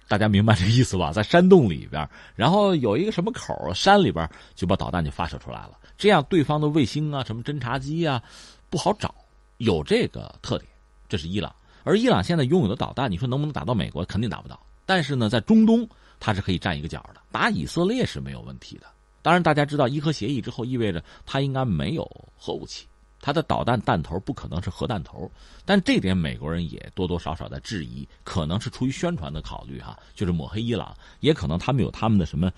[0.06, 1.10] 大家明白这意思吧？
[1.10, 5.72] 在山洞里边，然后有一个什么口，山里边就把导弹就发射出来了。
[5.96, 8.22] 这样对方的卫星啊、什么侦察机啊，
[8.70, 9.12] 不好找。
[9.56, 10.70] 有这个特点，
[11.08, 11.52] 这是伊朗。
[11.88, 14.04] 而伊朗现在拥有的导弹，你说能不能打到美国？
[14.04, 14.60] 肯定打不到。
[14.84, 15.88] 但是呢，在中东，
[16.20, 18.86] 它是可以占一个角的，打以色列是没有问题的。
[19.22, 22.86] 当然，大家知道伊核协议之后，意味着它应该没有核武器，
[23.22, 25.30] 它的导弹弹头不可能是核弹头。
[25.64, 32.52] 但这点美国人也多多少少在质疑，可能是出于宣传的考虑哈，就是抹黑伊朗，也可能他们有他们的什么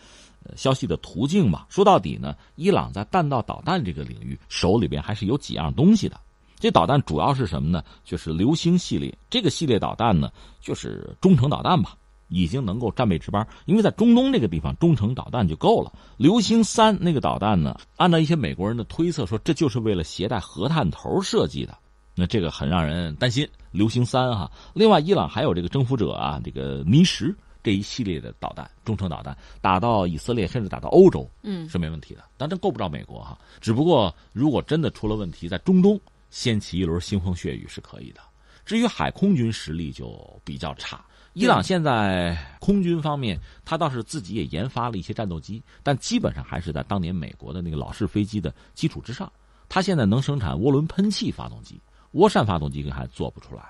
[0.56, 1.68] 消息的途径吧。
[1.70, 6.20] 说到底呢，伊朗在弹道导弹这个领域手里边还是有几样东西的。
[6.60, 7.82] 这导弹主要是什么呢？
[8.04, 11.96] 就是流星系列这个系列导弹呢，就是中程导弹吧，
[12.28, 13.44] 已经能够战备值班。
[13.64, 15.90] 因为在中东这个地方，中程导弹就够了。
[16.18, 21.76] 流星三那个导弹呢，按照一些美国人的推测说，这就是为了携带核弹头设计的。
[22.14, 23.48] 那这个很让人担心。
[23.70, 32.24] 流星三哈，另外伊朗还有这个征服者啊，这个尼什这一系列的导弹，中程导弹打到以色列，甚至打到欧洲，嗯，是没问题的。
[32.36, 33.38] 但这够不着美国哈。
[33.60, 35.98] 只不过如果真的出了问题，在中东。
[36.30, 38.20] 掀起一轮腥风血雨是可以的，
[38.64, 41.04] 至于海空军实力就比较差。
[41.32, 49.30] 伊朗现在空军方面，他倒是自己也研发了一些战斗机，但基本上还是在当年美国的那个老式飞机的基础之上。
[49.68, 51.80] 他现在能生产涡轮喷气发动机，
[52.14, 53.62] 涡扇发动机还做不出来。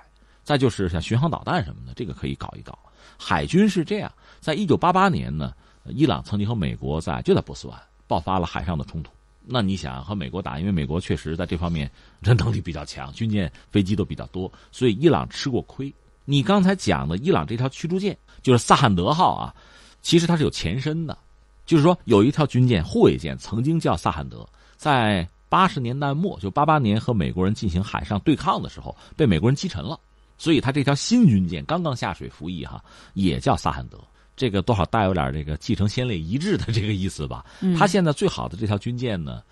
[0.43, 2.79] 再就是像巡航导弹什么的，这个可以搞一搞。
[3.19, 5.53] 海军是这样，在一九八八年呢，
[5.85, 9.13] 伊朗曾经和美国在就在波斯湾爆发了海上的冲突。
[9.47, 11.91] 那你想和美国打，因为美国确实在这方面
[12.23, 15.93] 这能力比较强，军舰、飞机都比较多，所以伊朗吃过亏。
[16.25, 19.55] 你刚才讲的伊朗这条驱逐舰就是萨罕德号啊，
[20.03, 21.19] 其实它是有前身的，
[21.67, 29.99] 就是说有一条军舰护卫舰曾经叫萨罕德，在八十年代末就八八年和美国人进行海上对抗的时候被美国人击沉了，
[30.39, 33.99] 所以它这条新军舰刚刚下水服役哈，也叫萨罕德。
[34.41, 37.45] 这个多少带有点这个继承先烈遗志的这个意思吧。
[37.79, 39.43] 他现在最好的这条军舰呢，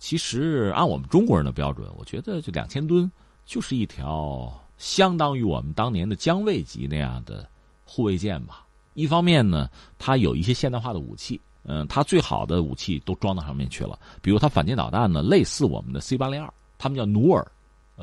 [0.00, 3.08] 其实按我们中国人的标准，我觉得就两千吨
[3.46, 7.48] 就是一条相当于我们当年的江卫级那样的
[7.84, 8.66] 护卫舰吧。
[8.94, 13.96] 一方面呢，它有一些现代化的武器，嗯，它最好的武器都装到上面去了。
[14.20, 17.46] 比如它反舰导弹呢，类似我们的 C 八零二，他们叫努尔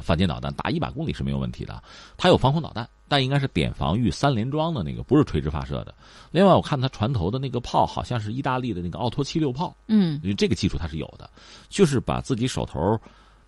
[0.02, 1.82] 反舰导弹，打一百公里是没有问题的。
[2.18, 2.88] 它有防空导弹。
[3.12, 5.96] 但应该是点防御三连装的那个，不是垂直发射的。
[6.30, 11.28] 另外，我看它船头的那个炮好像是意大利的那个奥托七六炮，嗯，因为这个技术它是有的，
[11.70, 13.02] 就是把自己手头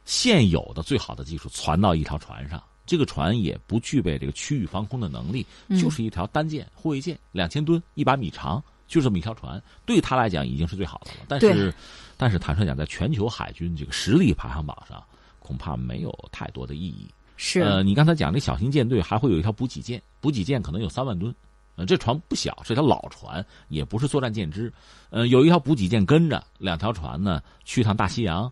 [0.04, 2.60] 现有的最好的技术传到一条船上。
[2.88, 5.46] 这个船也不具备这个区域防空的能力，
[5.80, 11.20] 就是一条单舰护卫舰，两千吨，一百米长，就这么一条船，对他来讲已经是最好的了。
[11.28, 11.72] 但是，
[12.18, 15.02] 但是坦率讲，在全球海军这个实力排行榜上，
[15.42, 17.08] 恐怕没有太多的意义。
[17.36, 21.34] 是呃，你刚才讲那小型舰队还会有一条补给舰，补给舰可能有三万吨，
[21.76, 24.72] 呃，这船不小，是条老船，也不是作战舰只，
[25.10, 28.52] 呃，有一条补给舰跟着，两条船呢去趟大西洋，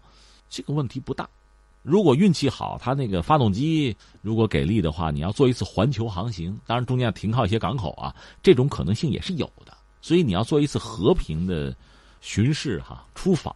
[0.49, 1.29] 这个问题不大。
[1.81, 9.77] 如果运气好，它那个发动机如果给力的话，你要做一次环球航行，当然中间要停靠一些港口啊，这种可能性也是有的。
[10.01, 11.75] 所以你要做一次和平的
[12.21, 13.55] 巡视哈出访，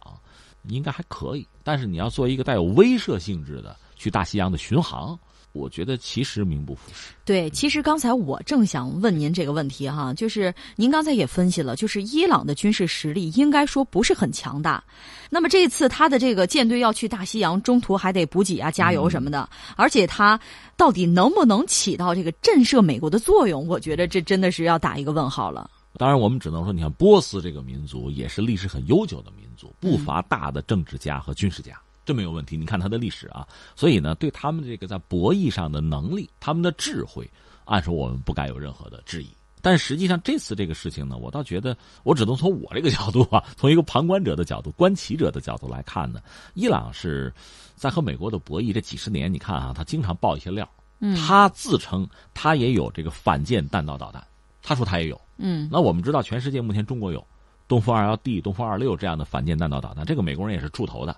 [0.68, 1.46] 应该还可以。
[1.62, 3.76] 但是你要做一个带有威慑性质的。
[3.96, 5.18] 去大西洋的巡航，
[5.52, 7.14] 我觉得其实名不副实。
[7.24, 14.82] 对，其实刚才我正想问您这个问题哈，就是您刚才也分析了，就是伊朗的军事实力应该说不是很强大。
[15.30, 20.38] 那么这次他的这个舰队要去大西洋，中途还得补给啊、加油什么的，而且他
[20.76, 23.66] 到底能不能起到这个震慑美国的作用？
[23.66, 25.70] 我觉得这真的是要打一个问号了。
[25.96, 31.80] 当然，我们只能说，你看波斯这个民族也是历史很悠久的民族，不乏大的政治家和军事家。
[32.04, 37.30] 这没有问题，你看他的历史啊，所以呢，对他们这个在博弈上的能力，他们的智慧，
[37.64, 39.28] 按说我们不该有任何的质疑。
[39.62, 46.20] 但实际上这次这个事情呢，我倒觉得，我只能从我这个角度啊，从一个旁观者的角度、观棋者的角度来看呢，
[46.52, 47.32] 伊朗是
[47.74, 50.68] 在和美国的博弈这几十年，你看啊，他经常爆一些料。
[51.00, 54.22] 嗯，他自称他也有这个反舰弹道导弹，
[54.64, 55.20] 他说他也有。
[55.36, 57.24] 嗯，那我们知道，全世界目前中国有
[57.68, 61.16] 东风二幺 D、东风二六这样的反舰弹道导弹，这个美国人也是出头的。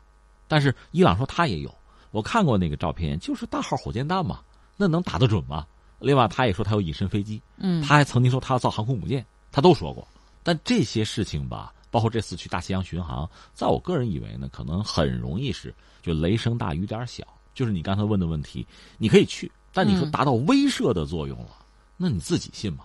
[0.48, 1.74] 但是伊朗说他也有，
[2.10, 4.40] 我看过那个照片，就是大号火箭弹嘛，
[4.76, 5.66] 那能打得准吗？
[5.98, 10.06] 另外，他也说他有隐身飞机，嗯，他还曾经说他要造航空母舰，他都说过。
[10.42, 17.24] 但这些事情吧，包括这次去大西洋巡航，在我个人以为呢，可能很容易是就雷声大雨点小。
[17.54, 18.66] 就是你刚才问的问题，
[18.98, 21.48] 你可以去，但你说达到威慑的作用了，
[21.96, 22.84] 那你自己信吗？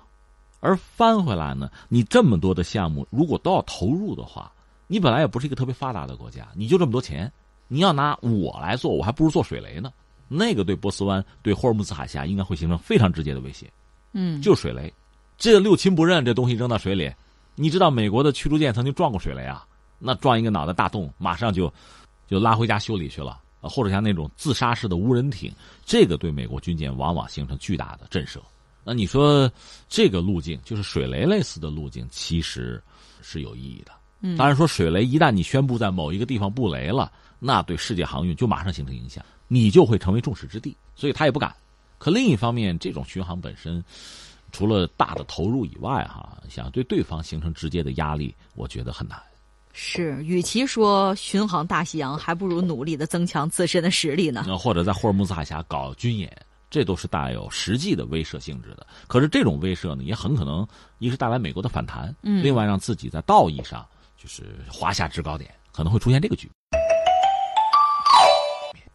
[0.61, 4.49] 而翻回来呢，你这么多的项目，如果都要投入的话，
[4.87, 7.29] 你本来也不是一个特别发达的国家，你就这么多钱，
[7.67, 9.91] 你要拿我来做，我还不如做水雷呢。
[10.29, 13.69] 那个对波斯湾、对霍尔木兹海峡应该会形成非常直接的威胁。
[14.13, 14.93] 嗯，就水雷，
[15.37, 17.11] 这六亲不认，这东西扔到水里，
[17.55, 19.65] 你知道美国的驱逐舰曾经撞过水雷啊？
[19.99, 21.71] 那撞一个脑袋大洞，马上就
[22.27, 23.39] 就拉回家修理去了。
[23.63, 25.53] 或者像那种自杀式的无人艇，
[25.85, 28.39] 这个对美国军舰往往形成巨大的震慑。
[28.83, 29.51] 那你说
[29.87, 32.81] 这个路径就是水雷类似的路径，其实
[33.21, 33.91] 是有意义的。
[34.21, 41.55] 嗯，当然说水雷一旦你宣布在某一个地方布雷了，那对世界航运就马上形成影响，你就会成为众矢之的，所以他也不敢。
[41.97, 43.83] 可另一方面，这种巡航本身
[44.51, 49.21] 除了大的投入以外，哈，想对对方形成直接的压力，我觉得很难。
[49.73, 54.43] 是，与其说巡航大西洋，还不如努力的增强自身的实力呢。
[54.45, 56.29] 那或者在霍尔木兹海峡搞军演，
[56.71, 58.87] 这都是带有实际的威慑性质的。
[59.07, 60.67] 可是这种威慑呢，也很可能
[60.97, 63.85] 一是带来美国的反弹，嗯，另外让自己在道义上
[64.17, 66.49] 就是华夏制高点，可能会出现这个局。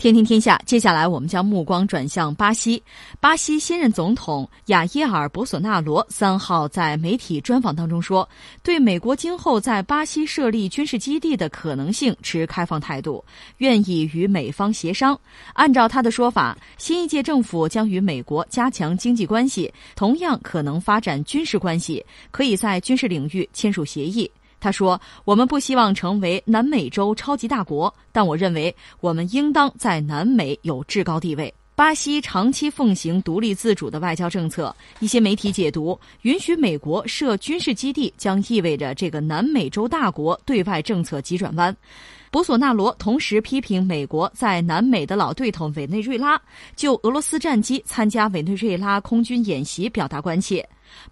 [0.06, 2.80] 天听天下，接下来我们将目光转向巴西。
[3.18, 8.28] 巴西新任总统雅耶尔·博索纳罗三号在媒体专访当中说，
[8.62, 13.24] 对美国今后在巴西设立军事基地的可能性持开放态度，
[13.56, 15.18] 愿意与美方协商。
[15.54, 24.30] 按照他的说法，新一届政府将与美国加强经济关系，同样可能发展军事关系，可以在军事领域签署协议。
[24.58, 41.76] 他说：“我们不希望成为南美洲超级大国，但我认为我们应当在南美有至高地位。”巴西长期奉行独立自主的外交政策，一些媒体解读，允许美国设军事基地将意味着这个南美洲大国对外政策急转弯。
[42.36, 46.38] 博索纳罗同时批评美国在南美的老对头委内瑞拉
[46.74, 50.62] 就俄罗斯战机参加委内瑞拉空军演习表达关切。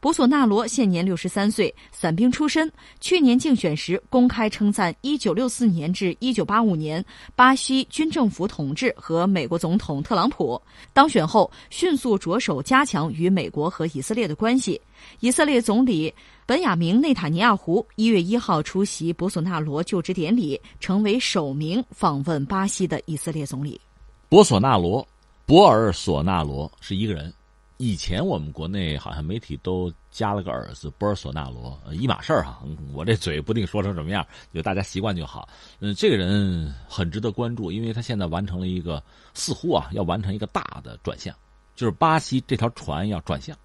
[0.01, 2.71] 博索纳罗现年六十三岁，伞兵出身。
[3.01, 7.03] 去年竞选时公开称赞一九六四年至一九八五年
[7.35, 10.61] 巴西军政府统治和美国总统特朗普。
[10.93, 14.79] 当选后，迅速着手加强与美国和以色列的关系。
[15.21, 16.13] 以色列总理
[16.47, 23.81] 本雅明内塔尼亚胡一月一号出席博索纳罗就职典礼，成为首名访问巴西的以色列总理。
[24.29, 25.07] 博索纳罗，
[25.47, 27.33] 博尔索纳罗是一个人。
[27.79, 32.63] 以前我们国内好像媒体都加了个“尔”字，波尔索纳罗一码事儿哈。
[32.93, 35.49] 我这嘴不定说成什么样，就大家习惯就好。
[35.81, 41.35] 嗯，这个人很值得关注，因为他现在完成了一个似乎啊要完成一个大的转向，
[41.75, 43.57] 就是巴西这条船要转向。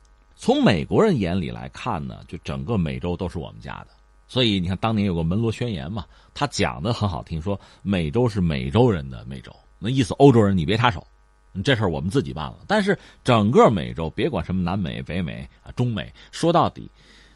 [0.42, 3.88] 从美国人眼里来看呢，就整个美洲都是我们家的。
[4.26, 11.06] 所以你看，当年有个门罗宣言嘛，他讲的很好听，说美洲是美洲人的美洲，那意思欧洲人你别插手。
[11.62, 16.90] 这事儿我们自己办了，但是整个美洲，别管什么南美、北美啊、中美，说到底，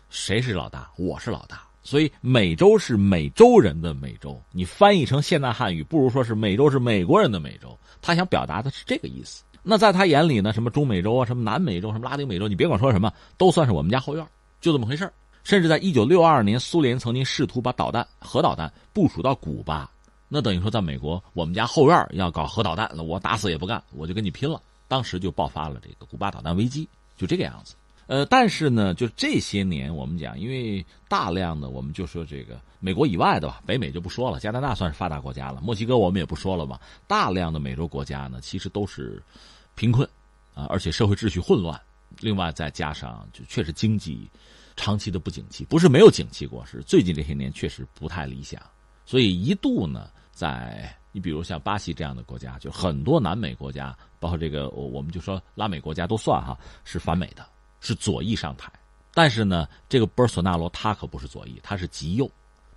[0.09, 0.89] 谁是老大？
[0.95, 1.61] 我是老大。
[1.81, 7.77] 所以美洲是美洲人的美洲，你翻译成现代汉语，不如说是美洲是美国人的美洲。
[8.01, 9.43] 他想表达的是这个意思。
[9.63, 14.27] 那在他眼里呢，什么中美洲啊，什么南美洲，什么拉丁美洲，你别管说什么，都算是我们家后院，
[14.59, 15.11] 就这么回事
[15.43, 19.89] 甚至在一九六二年，苏联曾经试图把导弹、核导弹部署到古巴。
[20.27, 24.61] 那等于说，在美国，我们家后院要搞核导弹，那我打死也不干，我就跟你拼了。
[24.87, 26.87] 当时就爆发了这个古巴导弹危机，
[27.17, 27.75] 就这个样子。
[28.07, 36.79] 呃，但是呢，就这些年我们讲，因为大量的我们就说这个美国以外的吧，北美就不说了，加拿大算是发达国家了，墨西哥我们也不说了吧。
[37.07, 39.21] 大量的美洲国家呢，其实都是
[39.75, 40.07] 贫困
[40.53, 41.79] 啊，而且社会秩序混乱。
[42.19, 44.29] 另外再加上就确实经济
[44.75, 48.61] 长期的不景气，不是没有景气过，是最近这些年确实不太理想，
[49.05, 50.09] 所以一度呢。
[50.35, 57.45] 在你比如像巴西这样的国家，就很多南美国家，包括这个我我们就说拉美国家都算哈，是反美的，
[57.81, 58.73] 是左翼上台。
[59.13, 62.27] 但是呢，这个波尔索纳罗他可不是左翼，他是极右。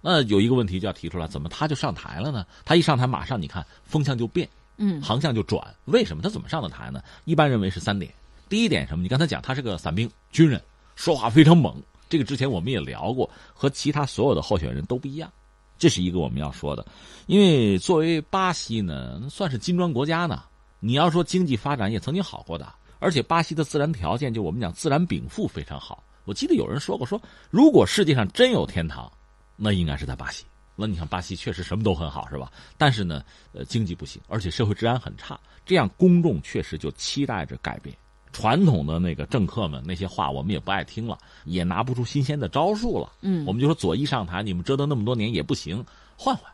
[0.03, 2.47] 那有一个问题就要提出来，怎么他就上台了呢？
[2.63, 4.47] 他一上台，马上你看风向就变，
[4.79, 5.75] 嗯，航向就转。
[5.87, 7.03] 为什么他怎么上的台呢？
[7.25, 8.13] 一般认为是三点。
[8.49, 9.03] 第一点什么？
[9.03, 10.61] 你刚才讲他是个伞兵军人，
[10.95, 11.83] 说话非常猛。
[12.09, 15.29] 这个之前我们也聊过，和其他所有的候选人都不一样，
[15.77, 16.87] 这是一个我们要说的。
[17.27, 20.45] 因为作为巴西呢，算是金砖国家呢，
[20.79, 26.03] 你要说经济发展也曾经好过的，而且巴西的自然条件就我们讲自然禀赋非常好。
[26.25, 27.21] 我记得有人说过，说
[27.51, 29.11] 如果世界上真有天堂，
[29.57, 30.45] 那应该是在巴西。
[30.77, 32.53] 那你看巴西确实什么都很好，是吧？
[32.77, 37.97] 但是呢，呃，经济不行，而且社会治安很差，这样公众确实就期待着改变。
[38.33, 41.17] 传统的那个政客们那些话我们也不爱听了，
[41.47, 43.11] 也拿不出新鲜的招数了。
[43.23, 45.83] 嗯，我们就说左翼上台，你们折腾那么多年也不行，
[46.17, 46.53] 换换。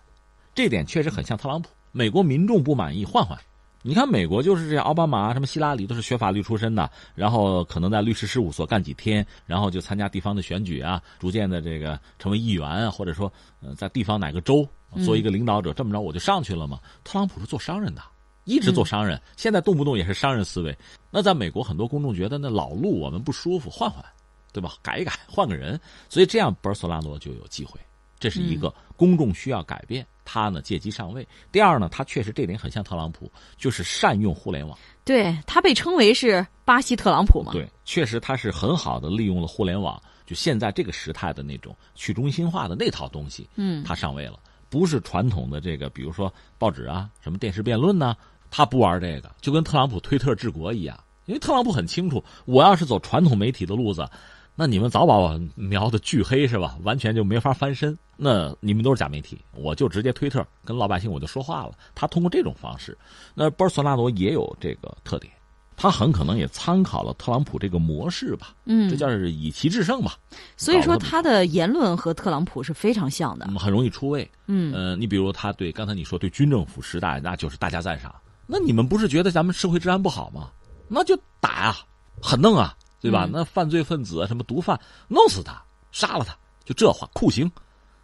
[0.55, 1.69] 这点确实很像特朗普。
[1.91, 3.37] 美国民众不满意，换换。
[3.83, 13.31] 你看美国就是这样，奥巴马、什么希拉里都是学法律出身的，然后可能在律师事务所干几天，然后就参加地方的选举啊，逐渐的这个成为议员啊，或者说
[13.61, 14.67] 呃在地方哪个州
[15.05, 16.79] 做一个领导者，这么着我就上去了嘛。
[17.03, 18.01] 特朗普是做商人的，
[18.45, 20.77] 一直做商人，现在动不动也是商人思维。
[21.11, 24.05] 那在美国很多公众觉得那老路我们不舒服，换换，
[24.53, 24.75] 对吧？
[24.81, 27.81] 改一改，换个人，所以这样博尔索纳罗就有机会。
[28.21, 30.07] 这是一个公众需要改变。
[30.25, 31.27] 他呢借机上位。
[31.51, 34.77] 第二呢，他确实这点很像特朗普，就是善用互联网。
[35.05, 37.53] 对他被称为是巴西特朗普嘛？
[37.53, 43.49] 对，确实他是很好的利用了互联网，就现在这个时态的那种去中心化的那套东西。
[43.57, 48.17] 嗯，他上位了，不是传统的这个，比如说报纸啊，什么电视辩论呢？
[48.51, 50.99] 他不玩这个，就跟特朗普推特治国一样。
[51.27, 54.05] 因为特朗普很清楚，我要是走传统媒体的路子。
[54.55, 56.77] 那你们早把我描的巨黑是吧？
[56.83, 57.97] 完全就没法翻身。
[58.17, 61.73] 那你们都是假媒体，我就直接推特跟老百姓我就说话了。
[61.95, 62.97] 他通过这种方式，
[63.35, 65.33] 那波尔索纳罗也有这个特点，
[65.77, 68.55] 他很可能也参考了特朗普这个模式吧。
[68.67, 70.17] 嗯，这叫是以其制胜吧。
[70.57, 74.31] 所以说他的言论和特朗普是非常像的，很容易出位。
[74.47, 78.15] 嗯，呃，你比如他对刚才你说对军政府时代，那就是大加赞赏。
[78.47, 80.51] 那你们不是觉得咱们社会治安不好吗？
[80.89, 81.77] 那就打呀，
[82.21, 82.77] 狠弄啊。
[83.03, 83.29] 对吧？
[83.31, 86.35] 那犯罪分子啊，什么毒贩，弄死他，杀了他，
[86.65, 87.51] 就这话，酷刑。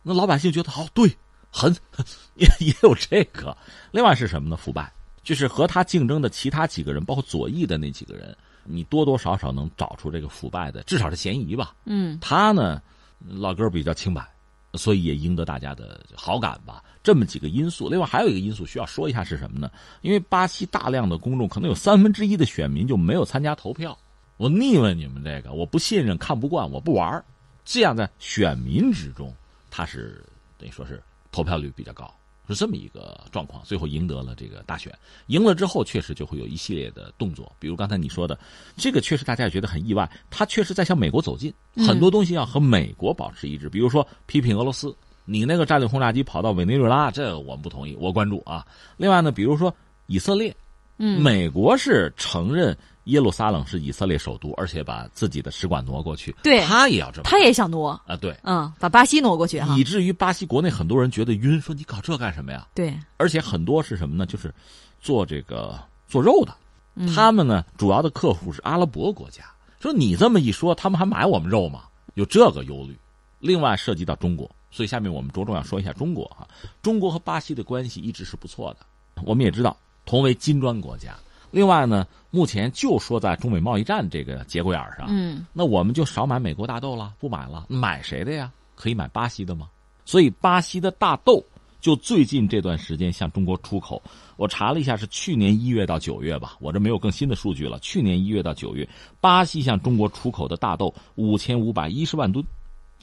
[0.03, 1.11] 那老百姓觉得好，对，
[1.51, 1.74] 狠，
[2.34, 3.57] 也也有这个。
[3.92, 4.57] 另外是什么呢？
[4.57, 4.92] 腐败，
[5.22, 11.74] 就是和他竞争的其他几个人，包括左翼的那几个人，你多多少少能找出这个腐败的，至少是嫌疑吧。
[11.84, 12.82] 嗯，他呢，
[13.26, 14.26] 老哥比较清白，
[14.74, 16.82] 所以也赢得大家的好感吧。
[17.03, 19.70] 这么几个因素，另外还有一个因素需要说一下是什么呢？
[20.03, 23.96] 因为巴西大量的公众，可能有三分之一的选民就没有参加投票。
[24.39, 27.22] 我腻歪你们这个，我不信任，看不惯，我不玩
[27.64, 29.34] 这样在选民之中，
[29.68, 30.24] 他是
[30.57, 32.09] 等于说是投票率比较高，
[32.49, 33.61] 是这么一个状况。
[33.64, 38.39] 最后赢得了这个大选，赢了之后确实就会有一系列的动作，比如刚才你说的，
[38.76, 41.53] 这个确实大家也觉得很意外，他确实在向美国走近，
[41.86, 48.64] 很多东西要和美国保持一致，比如说批评俄罗斯，你那个战略轰炸机跑到委内瑞拉，这我们不同意，我关注啊。
[48.97, 49.74] 另外呢，比如说
[50.07, 50.57] 以色列，
[50.99, 52.78] 嗯，美国是承认。
[53.09, 62.66] 耶路撒冷是以色列首都，而且把自己的使馆挪过去，对他也要这么，他也想挪啊，对，嗯，把巴西挪过去，以至于巴西国内很多人觉得晕，说你搞这干什么呀？
[62.74, 64.24] 对，而且很多是什么呢？
[64.24, 64.54] 就是
[65.00, 66.54] 做这个做肉的，
[66.94, 69.42] 嗯、他们呢主要的客户是阿拉伯国家，
[69.80, 71.84] 说你这么一说，他们还买我们肉吗？
[72.14, 72.98] 有这个忧虑。
[73.40, 76.46] 另外涉及到中国，所以下面我们着重要说一下中国哈。
[76.82, 78.80] 中国和巴西的关系一直是不错的，
[79.24, 81.16] 我们也知道同为金砖国家。
[81.51, 88.53] 另外呢，目前就说在中美贸易战这个节骨眼上，嗯，那我们就少买美国大豆了，不买了，买谁的呀？
[88.74, 89.68] 可以买巴西的吗？
[90.05, 91.44] 所以巴西的大豆
[91.80, 94.03] 就最近这段时间向中国出口，
[94.36, 97.78] 我查了一下，是去年一月到九月吧，我这没有更新的数据了。
[97.78, 98.88] 去年一月到九月，
[99.20, 102.44] 巴西向中国出口的大豆五千五百一十万吨，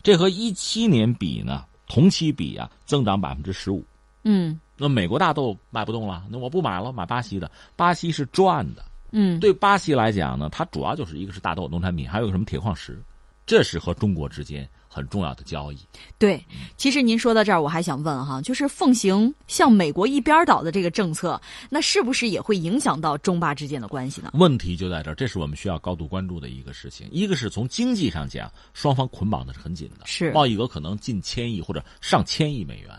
[0.02, 3.84] 这和一七年比呢，同期比啊，增长百分之十五。
[4.26, 4.60] 嗯。
[4.78, 7.50] 那美国大豆卖不动了，那我不买了，买巴西的。
[7.78, 13.02] 巴西是赚的，嗯，对巴西来讲呢，它主要就是一个是大豆农产品，还有个什么铁矿石，
[13.46, 15.78] 这是和中国之间很重要的交易。
[16.18, 16.46] 对，
[16.76, 24.32] 其实您说到这儿，我还想问哈，就是奉行向美国一边倒的这个政策，那是不是也会影响到中巴之间的关系呢？
[24.34, 27.08] 问题就在这儿，这是我们需要高度关注的一个事情。
[27.14, 32.92] 一个是从经济上讲，双方捆绑的是很紧的，是贸易额可能近千亿或者上千亿美元。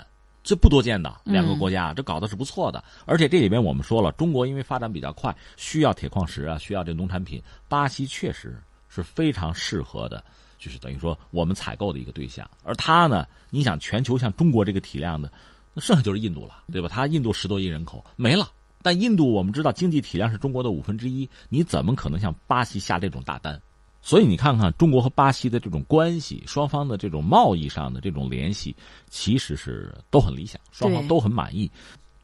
[0.46, 2.82] 这不多见的两个国家，这搞的是不错的。
[3.04, 7.42] 而且这里边我们说了，中国因为发展比较快，需要铁矿石啊，需要这农产品。
[7.66, 8.56] 巴西确实
[8.88, 10.22] 是非常适合的，
[10.56, 12.48] 就是等于说我们采购的一个对象。
[12.62, 15.32] 而它呢，你想全球像中国这个体量的，
[15.74, 16.88] 那剩下就是印度了，对吧？
[16.88, 18.48] 它印度十多亿人口没了，
[18.82, 23.60] 但印度我们知道经济体量是中国的五分之一，你怎么可能向巴西下这种大单？
[24.06, 28.72] 所以你看看中国和巴西的这种关系，双方的这种贸易上的这种联系，
[29.10, 31.68] 其实是都很理想，双方都很满意。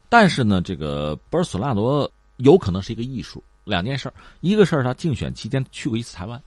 [0.07, 3.43] 但是呢，这个博尔索纳罗有可能是一个艺术。
[3.65, 6.41] 两件事儿，一个事儿他竞选期间去过一次台湾，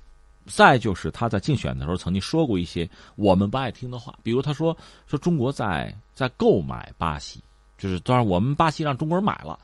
[0.46, 4.74] 再就是他在竞选的时候曾经说过一些我们不爱听的话，比如他说
[5.06, 7.40] 说中国在在购买巴西，
[7.76, 9.58] 就是当然我们巴西让中国人买了，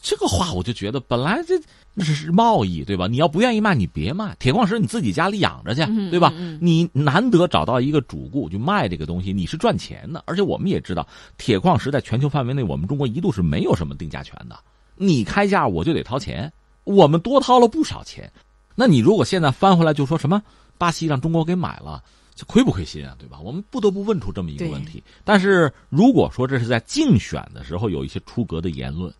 [0.00, 1.60] 这个话我就觉得本来这
[1.92, 3.06] 那是贸易对吧？
[3.08, 6.32] 你要不愿意卖，你别卖，铁矿石你自己家里养着去，对吧？
[6.60, 10.22] 你难得找到一个主顾就卖这个东西，你是赚钱的。
[10.26, 14.58] 而且我们也知道，铁矿石在全球范围内，我们中国一度是没有什么定价权的，
[14.94, 16.50] 你开价我就得掏钱，
[16.84, 18.30] 我们多掏了不少钱。
[18.76, 20.40] 那你如果现在翻回来就说什么
[20.78, 22.02] 巴西让中国给买了，
[22.34, 23.14] 这亏不亏心啊？
[23.18, 23.38] 对吧？
[23.40, 25.02] 我们不得不问出这么一个问题。
[25.24, 29.12] 但是如果说这是在竞选的时候有一些出格的言论，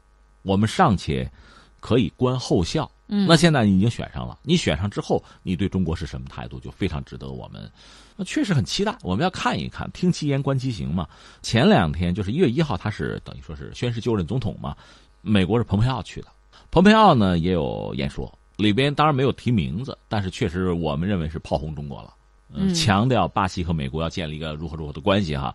[0.43, 1.31] 我们尚且
[1.81, 2.91] 可以观后效。
[3.09, 7.69] 嗯，那现在你已经选上了，你选上之后，你对中国是什么态度，就非常值得我们，
[8.17, 8.97] 那确实很期待。
[9.03, 11.09] 我们要看一看，听其言观其行嘛。
[11.43, 14.77] 前两天就是一月一号，他是等于说是宣誓就任总统嘛。
[15.23, 16.29] 美国是蓬佩奥去的，
[16.71, 18.33] 蓬佩奥呢也有演说。
[18.57, 22.15] 里边当然没有提名字，但是确实我们认为是炮轰中国了，
[22.53, 25.53] 嗯，强调巴西和美国要建立一个如何如何的关系哈。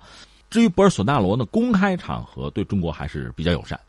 [0.49, 3.80] 至于博尔索纳罗呢，公开场合对中国还是比较友善，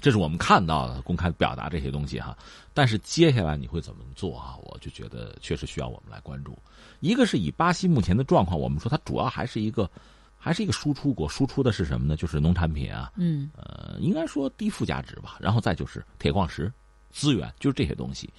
[0.00, 2.36] 这是我们看到的公开表达这些东西哈。
[2.74, 4.56] 但是接下来你会怎么做啊？
[4.62, 6.58] 我就觉得确实需要我们来关注。
[7.00, 9.90] 一个是以巴西目前的状况，我们说它主要还是一个
[10.36, 12.16] 还是一个输出国，输出的是什么呢？
[12.16, 15.36] 就是农产品啊，嗯，呃，应该说低附加值吧。
[15.38, 16.72] 然后再就是铁矿石。
[17.12, 18.32] 资源就是这些东西，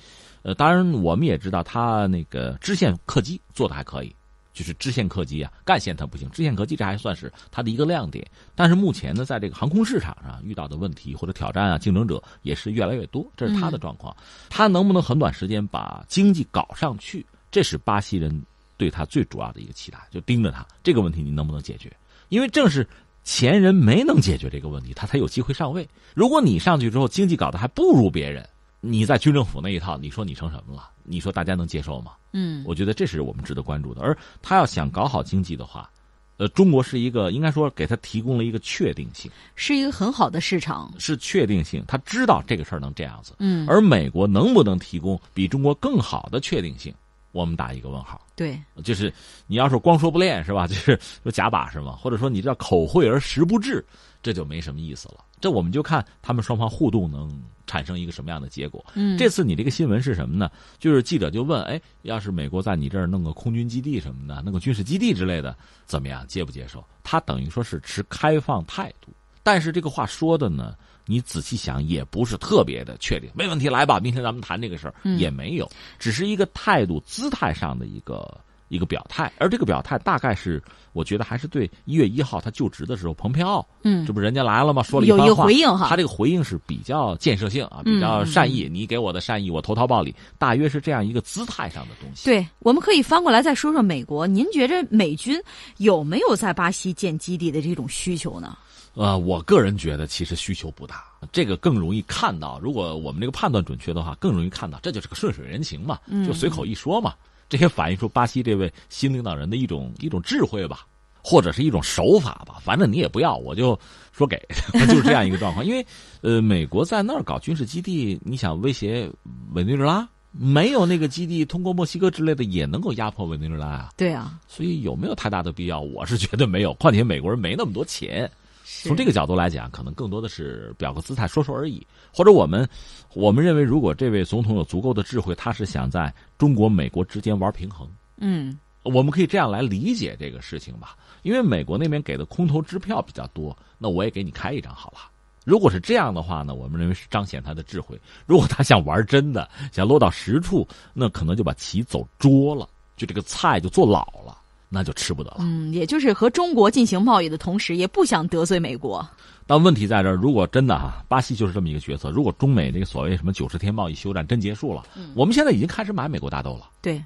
[0.43, 4.15] 呃，当然我们也知道它那个支线客机做的还可以，
[4.53, 8.25] 就是支线客机啊，干线它不行，支线客机这还算是它的一个亮点。
[8.53, 14.15] 但是目前呢，在这个航空市场上遇到的问题或者挑战啊，竞争者也是越来越多，这是它的状况。
[14.49, 18.43] 它能不能很短时间把经济搞上去，这是巴西人
[18.77, 21.91] 对他最主要的一个期待，就盯着他这个问题你能不能解决？
[22.29, 22.87] 因为正是
[23.23, 25.87] 前人没能解决这个问题，他才有机会上位。
[26.13, 28.47] 如果你上去之后经济搞得还不如别人。
[28.81, 30.89] 你在军政府那一套，你说你成什么了？
[31.03, 32.13] 你说大家能接受吗？
[32.33, 34.01] 嗯，我觉得这是我们值得关注的。
[34.01, 35.89] 而他要想搞好经济的话，
[36.37, 41.83] 呃，中国是一个应该说给他提供了一个确定性，是一个很好的市场，是确定性。
[41.87, 43.33] 他知道这个事儿能这样子。
[43.39, 46.93] 嗯，而美国能不能提供比中国更好的确定性？
[47.31, 48.19] 我们打一个问号。
[48.35, 49.13] 对，就是
[49.47, 50.65] 你要是光说不练是吧？
[50.69, 53.85] 就是说假把式嘛，或者说你这叫口惠而实不至，
[54.23, 55.23] 这就没什么意思了。
[55.39, 58.85] 这我们就看他们双方互动能产生一个什么样的结果。
[58.93, 60.51] 嗯，这次你这个新闻是什么呢？
[60.77, 65.55] 就是记者就问，哎，要是美国在你这儿弄个空军基地什么的，弄个军事基地之类的，
[65.85, 66.25] 怎么样？
[66.27, 66.83] 接不接受？
[67.03, 69.11] 他等于说是持开放态度，
[69.41, 70.75] 但是这个话说的呢，
[71.05, 73.29] 你仔细想也不是特别的确定。
[73.33, 78.39] 没问题，来吧，明天咱们谈这个事儿，也没有，只是一个态度姿态上的一个。
[78.71, 84.81] 一个表态，而这个表态大概是，我觉得还是对一月一号他就职的时候，蓬佩奥，嗯，这不人家来了吗？
[84.81, 88.69] 说了一番话，有一个回应哈，他这个回应是比较建设性啊，比较善意。
[88.71, 92.29] 你给我的善意，我投桃报李，大约是这样一个姿态上的东西。
[92.29, 95.37] 对，我们可以翻过来再说说美国，您觉着美军
[95.75, 98.57] 有没有在巴西建基地的这种需求呢？
[98.93, 102.59] 呃，我个人觉得其实需求不大，这个更容易看到。
[102.59, 107.13] 如果我们这个判断准确的话，更容易看到，这就是个顺水人情嘛，就随口一说嘛。
[107.47, 110.85] 这也反映出巴西这位新领导人的一种一种智慧吧，
[111.21, 112.61] 或者是一种手法吧。
[112.61, 113.77] 反正你也不要，我就
[114.11, 114.37] 说给，
[114.87, 115.65] 就是这样一个状况。
[115.65, 115.85] 因为，
[116.21, 119.09] 呃，美国在那儿搞军事基地，你想威胁
[119.53, 123.89] 委内瑞拉，没有那个基地，通过墨西哥之类的也能够压迫委内瑞拉啊。
[123.97, 125.79] 对啊，所以有没有太大的必要？
[125.79, 126.73] 我是觉得没有。
[126.75, 128.29] 况且美国人没那么多钱。
[128.63, 131.85] 从这个角度来讲，可能更多的是表个姿态，说说而已。
[132.13, 132.67] 或者我们，
[133.13, 137.87] 我们认为，如果这位总统有足够的智慧，他是想在中国、美国之间玩平衡。
[138.17, 140.95] 嗯，我们可以这样来理解这个事情吧。
[141.23, 144.99] 因为美国那边给的空头支票比较多，那我也给你开一张好了。
[145.43, 147.99] 如果是这样的话呢，我们认为是彰显他的智慧。
[148.25, 154.40] 如果他想玩真的，想落到实处，那可能就把棋走拙了，就这个菜就做老了。
[154.73, 155.37] 那就吃不得了。
[155.39, 159.05] 嗯，也就是和中国进行贸易的同时，也不想得罪美国。
[159.45, 162.09] 但问题在这儿，如果真的哈，巴西就是这么一个角色。
[162.09, 166.69] 如果中美这个所谓什么九十天贸易休战真结束了，我们现在已经开始买美国大豆了。
[166.81, 167.03] 对，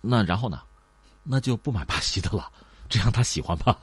[0.00, 0.60] 那然后呢？
[1.24, 2.48] 那就不买巴西的了，
[2.88, 3.76] 这样他喜欢吗？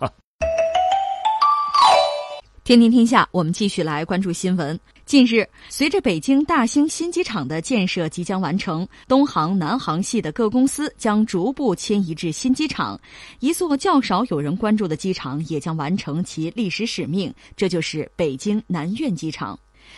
[2.64, 4.80] 天天天下，我们继续来关注新闻。
[5.04, 13.02] 近日，随着北京大兴新机场的建设即将完成，东航、南航系的各公司将逐步迁移至新机场，
[13.40, 19.58] 一座较少有人关注的机场也将完成其历史使命，这就是北京南苑机场。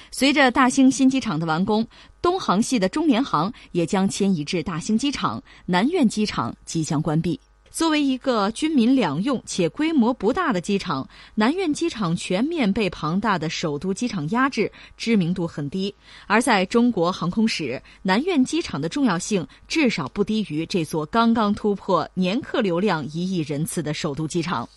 [0.09, 1.85] 随着大兴新机场的完工，
[2.21, 7.37] 东航系的中联航也将迁移至大兴机场，南苑机场即将关闭。
[7.73, 15.93] 作为一个军民两用且规模不大的机场，南苑机场全面被庞大的首都机场压制，知名度很低。
[16.27, 24.69] 而在中国航空史，南苑机场的重要性至少不低于这座刚刚突破年客流量一亿人次的首都机场。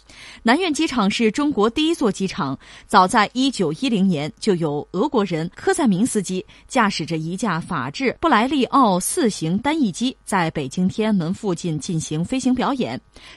[0.42, 12.85] 南苑机场是中国第一座机场，早在一九一零年就有俄国人科赞明斯基驾驶着一架法制布莱利奥四型单翼机，在北京天安门附近进行飞行表演。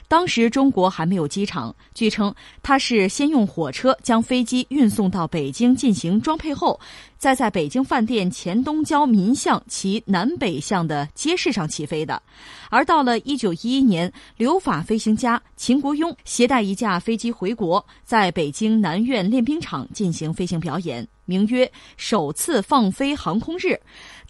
[0.08, 6.78] 当时中国还没有机场，据称他是先用火车将飞机运送到北京进行装配后，
[7.16, 12.22] 再在北京饭店前东郊民巷其南北向的街市上起飞的。
[12.68, 23.78] 而到了一九一一年，留法飞行家秦国庸携带一架飞机回国，在北京南苑练兵场进行飞行表演，名曰“首次放飞航空日”。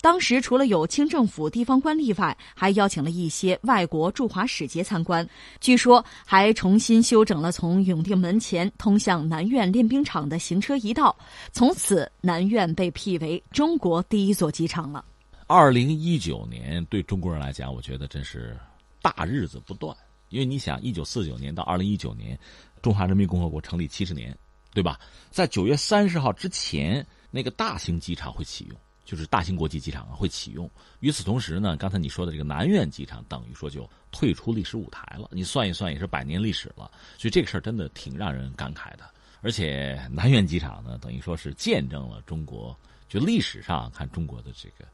[0.02, 5.28] 当时除了有清政府地方官吏外，还邀请了一些外国驻华使节参观。
[5.60, 11.14] 据说还重新修整了从永定门前通向南苑练兵场的行车一道。
[11.52, 15.04] 从此，南苑被辟为中国第一座机场了。
[15.46, 18.56] 二零一九年对中国人来讲，我觉得真是
[19.02, 19.94] 大日子不断。
[20.30, 22.38] 因为你想，一九四九年到二零一九年，
[22.80, 24.34] 中华人民共和国成立七十年，
[24.72, 24.98] 对吧？
[25.30, 28.80] 在九月三十号之前，那个大型机场会启用。
[29.10, 30.70] 就是大兴国际机场啊会启用。
[31.00, 35.28] 与此同时呢，刚才你说的这个南苑机场，等于说就退出历史舞台了。
[35.32, 36.88] 你算一算，也是百年历史了。
[37.18, 39.00] 所以这个事儿真的挺让人感慨的。
[39.40, 44.84] 而且南苑机场呢，等于说是见证了中国就历史上看中国的这个，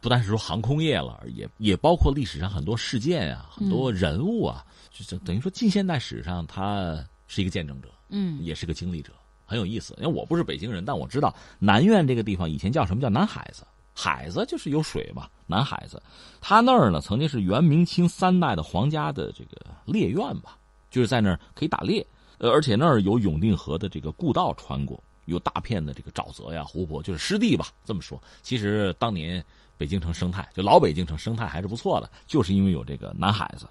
[0.00, 9.12] 不单是说航空业了，也也包括历史上很多事件啊，很多人物啊，就等于说近现代史上他是一个见证者，嗯，也是个经历者。
[9.50, 16.00] 很有意思，因为我不是北京人，但我知道南苑这个地方以前叫什么叫南海子，海子就是有水嘛，南海子，
[16.40, 20.56] 他那儿呢曾经是元明清三代的皇家的这个猎苑吧，
[20.88, 22.06] 就是在那儿可以打猎，
[22.38, 27.66] 呃，而且那儿有永定河的这个故道穿过，有大片的这个沼泽呀、湖泊，就是湿地吧。
[27.84, 29.44] 这么说，其实当年
[29.76, 33.66] 北京城生态，就老北京城生态还是不错的，就是因为有这个南海子，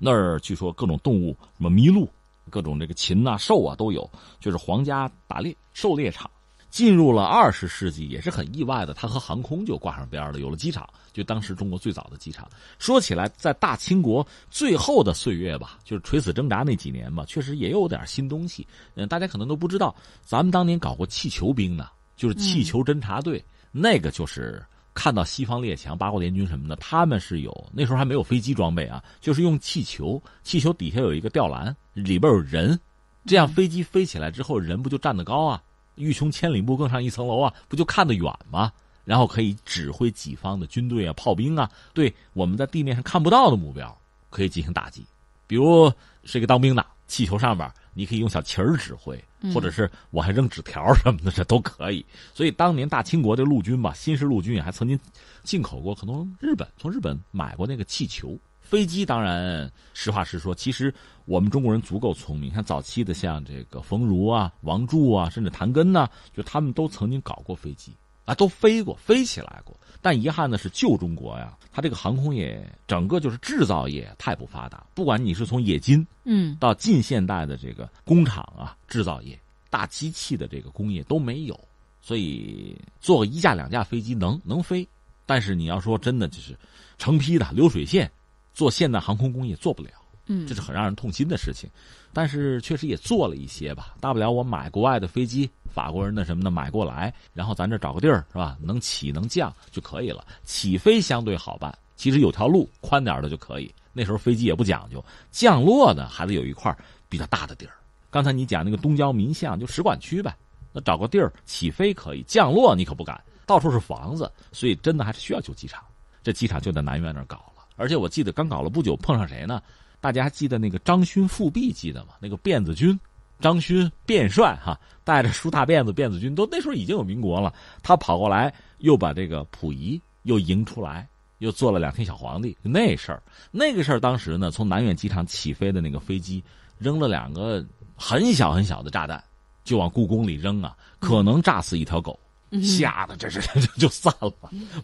[0.00, 2.10] 那儿据说各种动物，什么麋鹿。
[2.50, 4.08] 各种这个禽呐、兽啊都有，
[4.40, 6.30] 就是皇家打猎狩猎场。
[6.70, 12.48] 进入了二十世纪，也是很意外的，它和航空就挂上边了，有了机场，就当时中国最早的机场。
[12.78, 18.66] 说起来，在大清国最后的岁月吧，就是垂死挣扎那几年吧，确实也有点新东西。
[18.94, 24.64] 嗯，大家可能都不知道，咱们当年搞过气球兵呢，就是气球侦察队，那个就是。
[24.94, 32.78] 看到西方列强、八国联军什么的，他们是有那时候还没有飞机装备啊，就是用气球，气球底下有一个吊篮，里边有人，
[33.26, 35.62] 这样飞机飞起来之后，人不就站得高啊？
[35.96, 38.72] 欲穷千里目，更上一层楼啊，不就看得远吗？
[39.04, 43.96] 然后可以指挥己方的军队啊、炮兵啊，对我们在地面上看不到的目标
[44.30, 45.04] 可以进行打击，
[45.46, 45.92] 比如
[46.24, 49.22] 是一个当兵的，气球上边你可以用小旗儿指挥。
[49.52, 52.06] 或者是我还扔纸条什么的，这都可以。
[52.32, 54.96] 所以当年大清国的陆军吧，新式陆军也还曾经
[55.42, 59.04] 进口过，可能日本从日本买过那个气球、飞机。
[59.04, 60.94] 当然，实话实说，其实
[61.26, 62.50] 我们中国人足够聪明。
[62.54, 67.92] 像早期的像这个冯如啊、王柱啊，甚至谭根呐，就他们都曾经搞过飞机
[68.24, 69.76] 啊，都飞过、飞起来过。
[70.00, 74.84] 但遗憾的是，旧中国呀，它这个航空业整个就是制造业太不发达。
[74.94, 79.38] 不管你是从冶金，嗯，到近现代的这个工厂啊，制造业、
[79.70, 81.58] 大机器的这个工业都没有，
[82.00, 84.86] 所以做个一架两架飞机能能飞，
[85.24, 86.58] 但是你要说真的就是
[86.98, 88.10] 成批的流水线
[88.52, 89.90] 做现代航空工业做不了，
[90.26, 91.68] 嗯，这是很让人痛心的事情。
[92.12, 100.26] 但是确实也做了一些吧，大不了我买国外的飞机，法国人的什么的买过来，然后咱这找个地儿是吧，能起能降就可以了。
[100.44, 103.74] 起飞相对好办，其实有条路宽点的就可以。
[103.94, 106.74] 那时候飞机也不讲究，降落呢还得有一块
[107.08, 107.72] 比较大的地儿。
[108.10, 110.36] 刚才你讲那个东郊民巷就使馆区呗，
[110.70, 115.82] 那找个地儿起飞可以，降落你可不敢，到处是房子，所以真的还是需要修机场。
[116.22, 117.51] 这机场就在南苑那儿搞了，
[117.82, 119.60] 而且我记得刚搞了不久，碰上谁呢？
[120.00, 122.14] 大家还记得那个张勋复辟记得吗？
[122.20, 122.96] 那个辫子军，
[123.40, 127.52] 张勋辫帅哈，带着梳大辫子辫子军，都那时候已经有民国了。
[127.82, 131.08] 他跑过来，又把这个溥仪又迎出来，
[131.38, 132.56] 又做了两天小皇帝。
[132.62, 133.20] 那事儿，
[133.50, 136.40] 那个事儿，当时呢，从南苑机场起飞的那个飞机，
[136.78, 137.64] 扔了两个
[137.96, 139.22] 很小很小的炸弹，
[139.64, 142.16] 就往故宫里扔啊，可能炸死一条狗，
[142.62, 144.32] 吓得这是 就就散了。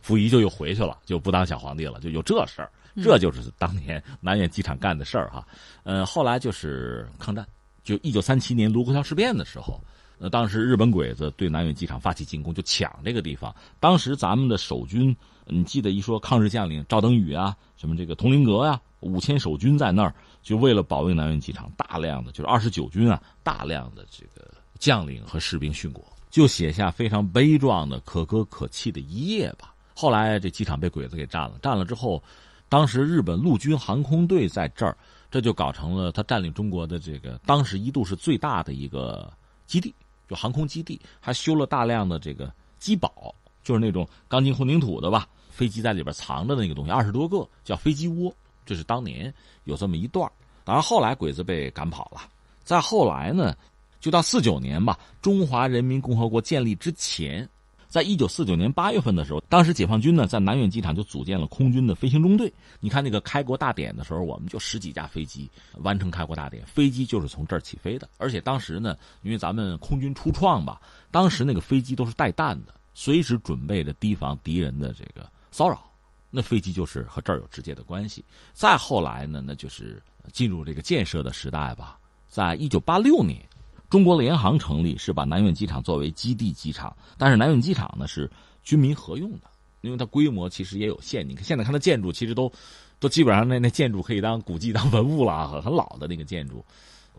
[0.02, 2.70] 溥仪就又回去了，就不当小皇帝了，就有这事儿。
[3.02, 5.46] 这就是当年南苑机场干的事儿哈，
[5.82, 7.46] 呃，后来就是抗战，
[7.84, 9.80] 就一九三七年卢沟桥事变的时候，
[10.18, 13.54] 呃，当时日本鬼子对南苑机场发起进攻，就抢这个地方。
[13.80, 29.74] 当时咱们的守军，你记得一说抗日将领赵登禹啊，什么这个佟麟阁呀，五千守军在那儿，就为了保卫南苑机场，大量的就是二十九军啊，大量的这个将领和士兵殉国，就写下非常悲壮的、可歌可泣的一页吧。
[29.94, 32.22] 后来这机场被鬼子给占了，占了之后，
[32.68, 34.96] 当时日本陆军航空队在这儿，
[35.30, 39.32] 这就搞成了他占领中国的这个当时一度是最大的一个
[39.66, 39.94] 基地，
[40.28, 45.26] 就航空基地，还修了大量的这个机堡，就是那种钢筋混凝土的吧。
[45.50, 48.32] 飞机在里边藏着的那个东西，二十多个叫飞机窝，
[48.64, 49.32] 这是当年
[49.64, 50.30] 有这么一段
[50.62, 52.20] 当然后来鬼子被赶跑了。
[52.62, 53.56] 再后来呢，
[53.98, 57.48] 就到四九年吧，中华人民共和国建立之前，
[57.88, 62.52] 在一九四九年八月份的时候，当时解放军呢在南苑机场就组建了空军的飞行中队。
[62.80, 68.08] 你看那个开国大典的时候，我们就十几架飞机完成开国大典，飞机就是从这儿起飞的。
[68.18, 70.80] 而且当时呢，因为咱们空军初创吧，
[71.10, 75.26] 当时那个飞机都是带弹的，随时准备着提防敌人的这个。
[75.50, 75.90] 骚扰，
[76.30, 78.22] 那飞机就是和这儿有直接的关系。
[78.52, 81.98] 再后来呢，那就是进入这个建设的时代吧。
[82.28, 83.47] 在一九八六年，
[83.90, 86.94] 中国联航成立，是把南苑机场作为基地机场。
[87.16, 88.30] 但是南苑机场呢是
[88.62, 91.26] 军民合用的，因为它规模其实也有限。
[91.28, 92.52] 你看现在看它建筑，其实都
[92.98, 96.64] 都基本上那那建筑可以当古迹、当文物了，很很老的那个建筑。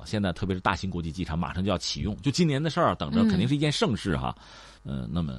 [0.05, 4.36] 现在特别是大型国际机场马上就要启用，就今年的事儿，等着肯定是一件盛事哈。
[4.84, 5.34] 嗯，那么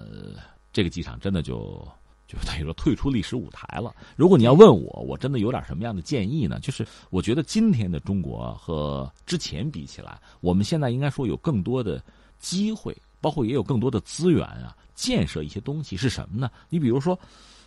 [0.72, 1.87] 这个机场真的就。
[2.31, 3.93] 就等于说退出历史舞台了。
[4.14, 6.61] 如果你要问我，我真的有点什么样的建议呢？
[6.61, 12.01] 就是我觉得今天的中国和之前比起来，我们现在应该说有更多的
[12.39, 16.49] 机会，包括也有更多的资源啊，建设一些东西是什么呢？
[16.68, 17.18] 你比如说，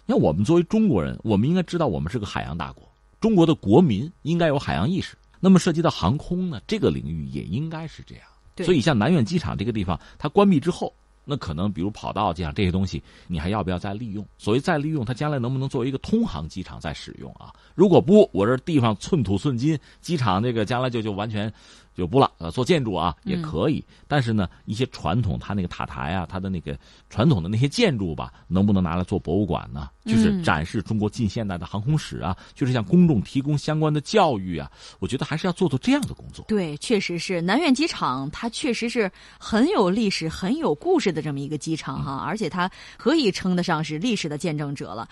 [0.05, 2.89] 那我们作为中国人，我们应该知道我们是个海洋大国，
[3.20, 5.18] 中国的国民应该有海洋意识。
[5.41, 8.24] 那么涉及到航空呢，这个领域也应该是这样。
[8.64, 10.93] 所以像南苑机场这个地方，它关闭之后。
[11.26, 14.26] 那可能，比如跑道这样这些东西，你还要不要再利用？
[14.38, 17.53] 所谓再利用，它将来能不能作为一个通航机场再使用啊？
[17.76, 21.51] 如果不，我这地方寸土寸金，机场这个将来就就完全。
[21.96, 26.78] 就不了，呃，做建筑啊也可以，但是呢，一些传统，它那个塔台啊，它的那个
[27.10, 29.89] 传统的那些建筑吧，能不能拿来做博物馆呢？
[30.06, 34.70] 就是展示中国近现代的航空史啊，就是向公众提供相关的教育啊，
[35.00, 36.44] 我觉得还是要做做这样的工作。
[36.48, 45.08] 对，确实是南苑机场，它确实是很有历史、很有故事的这么一个机场哈，而且它可以称得上是历史的见证者了。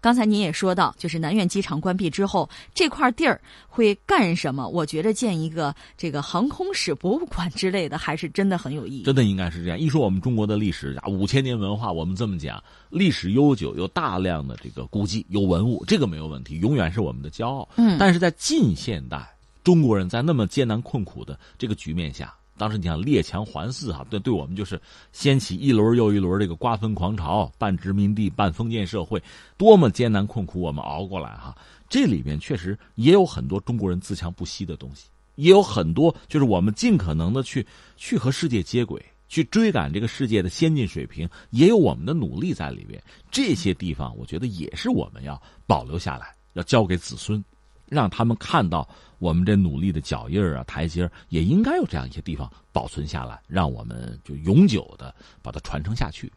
[0.00, 4.66] 刚才您也说到，就是南苑机场关闭之后，这块地儿会干什么？
[4.66, 9.02] 我觉得建一个这个航空史博物馆之类的，还是真的很有意义。
[9.02, 9.78] 真的应该是这样。
[9.78, 17.68] 一说我们中国的历史啊，五千年文化，我们这么讲，历史悠久，有大量的这个古迹、有文物，这个没有问题，永远是我们的骄傲。
[17.76, 22.32] 嗯，但是在近现代，中国人在那么艰难困苦的这个局面下。
[22.60, 24.78] 当时你想列强环伺哈，对对我们就是
[25.12, 29.22] 掀起一轮又一轮这个瓜分狂潮，半殖民地半封建社会，
[29.56, 31.56] 多么艰难困苦，我们熬过来哈。
[31.88, 35.06] 这里面确实也有很多中国人自强不息的东西，
[35.36, 43.02] 也有很多就是我们尽可能的去去和世界接轨，去追赶这个世界的先进水平，也有我们的努力在里边。
[43.30, 47.42] 这些地方我觉得也是我们要保留下来，要交给子孙。
[47.88, 48.88] 让他们看到
[49.20, 56.32] 我们这努力的脚印啊，台阶也应该有这样一些地方保存下来，让我们就永久的把它传承下去。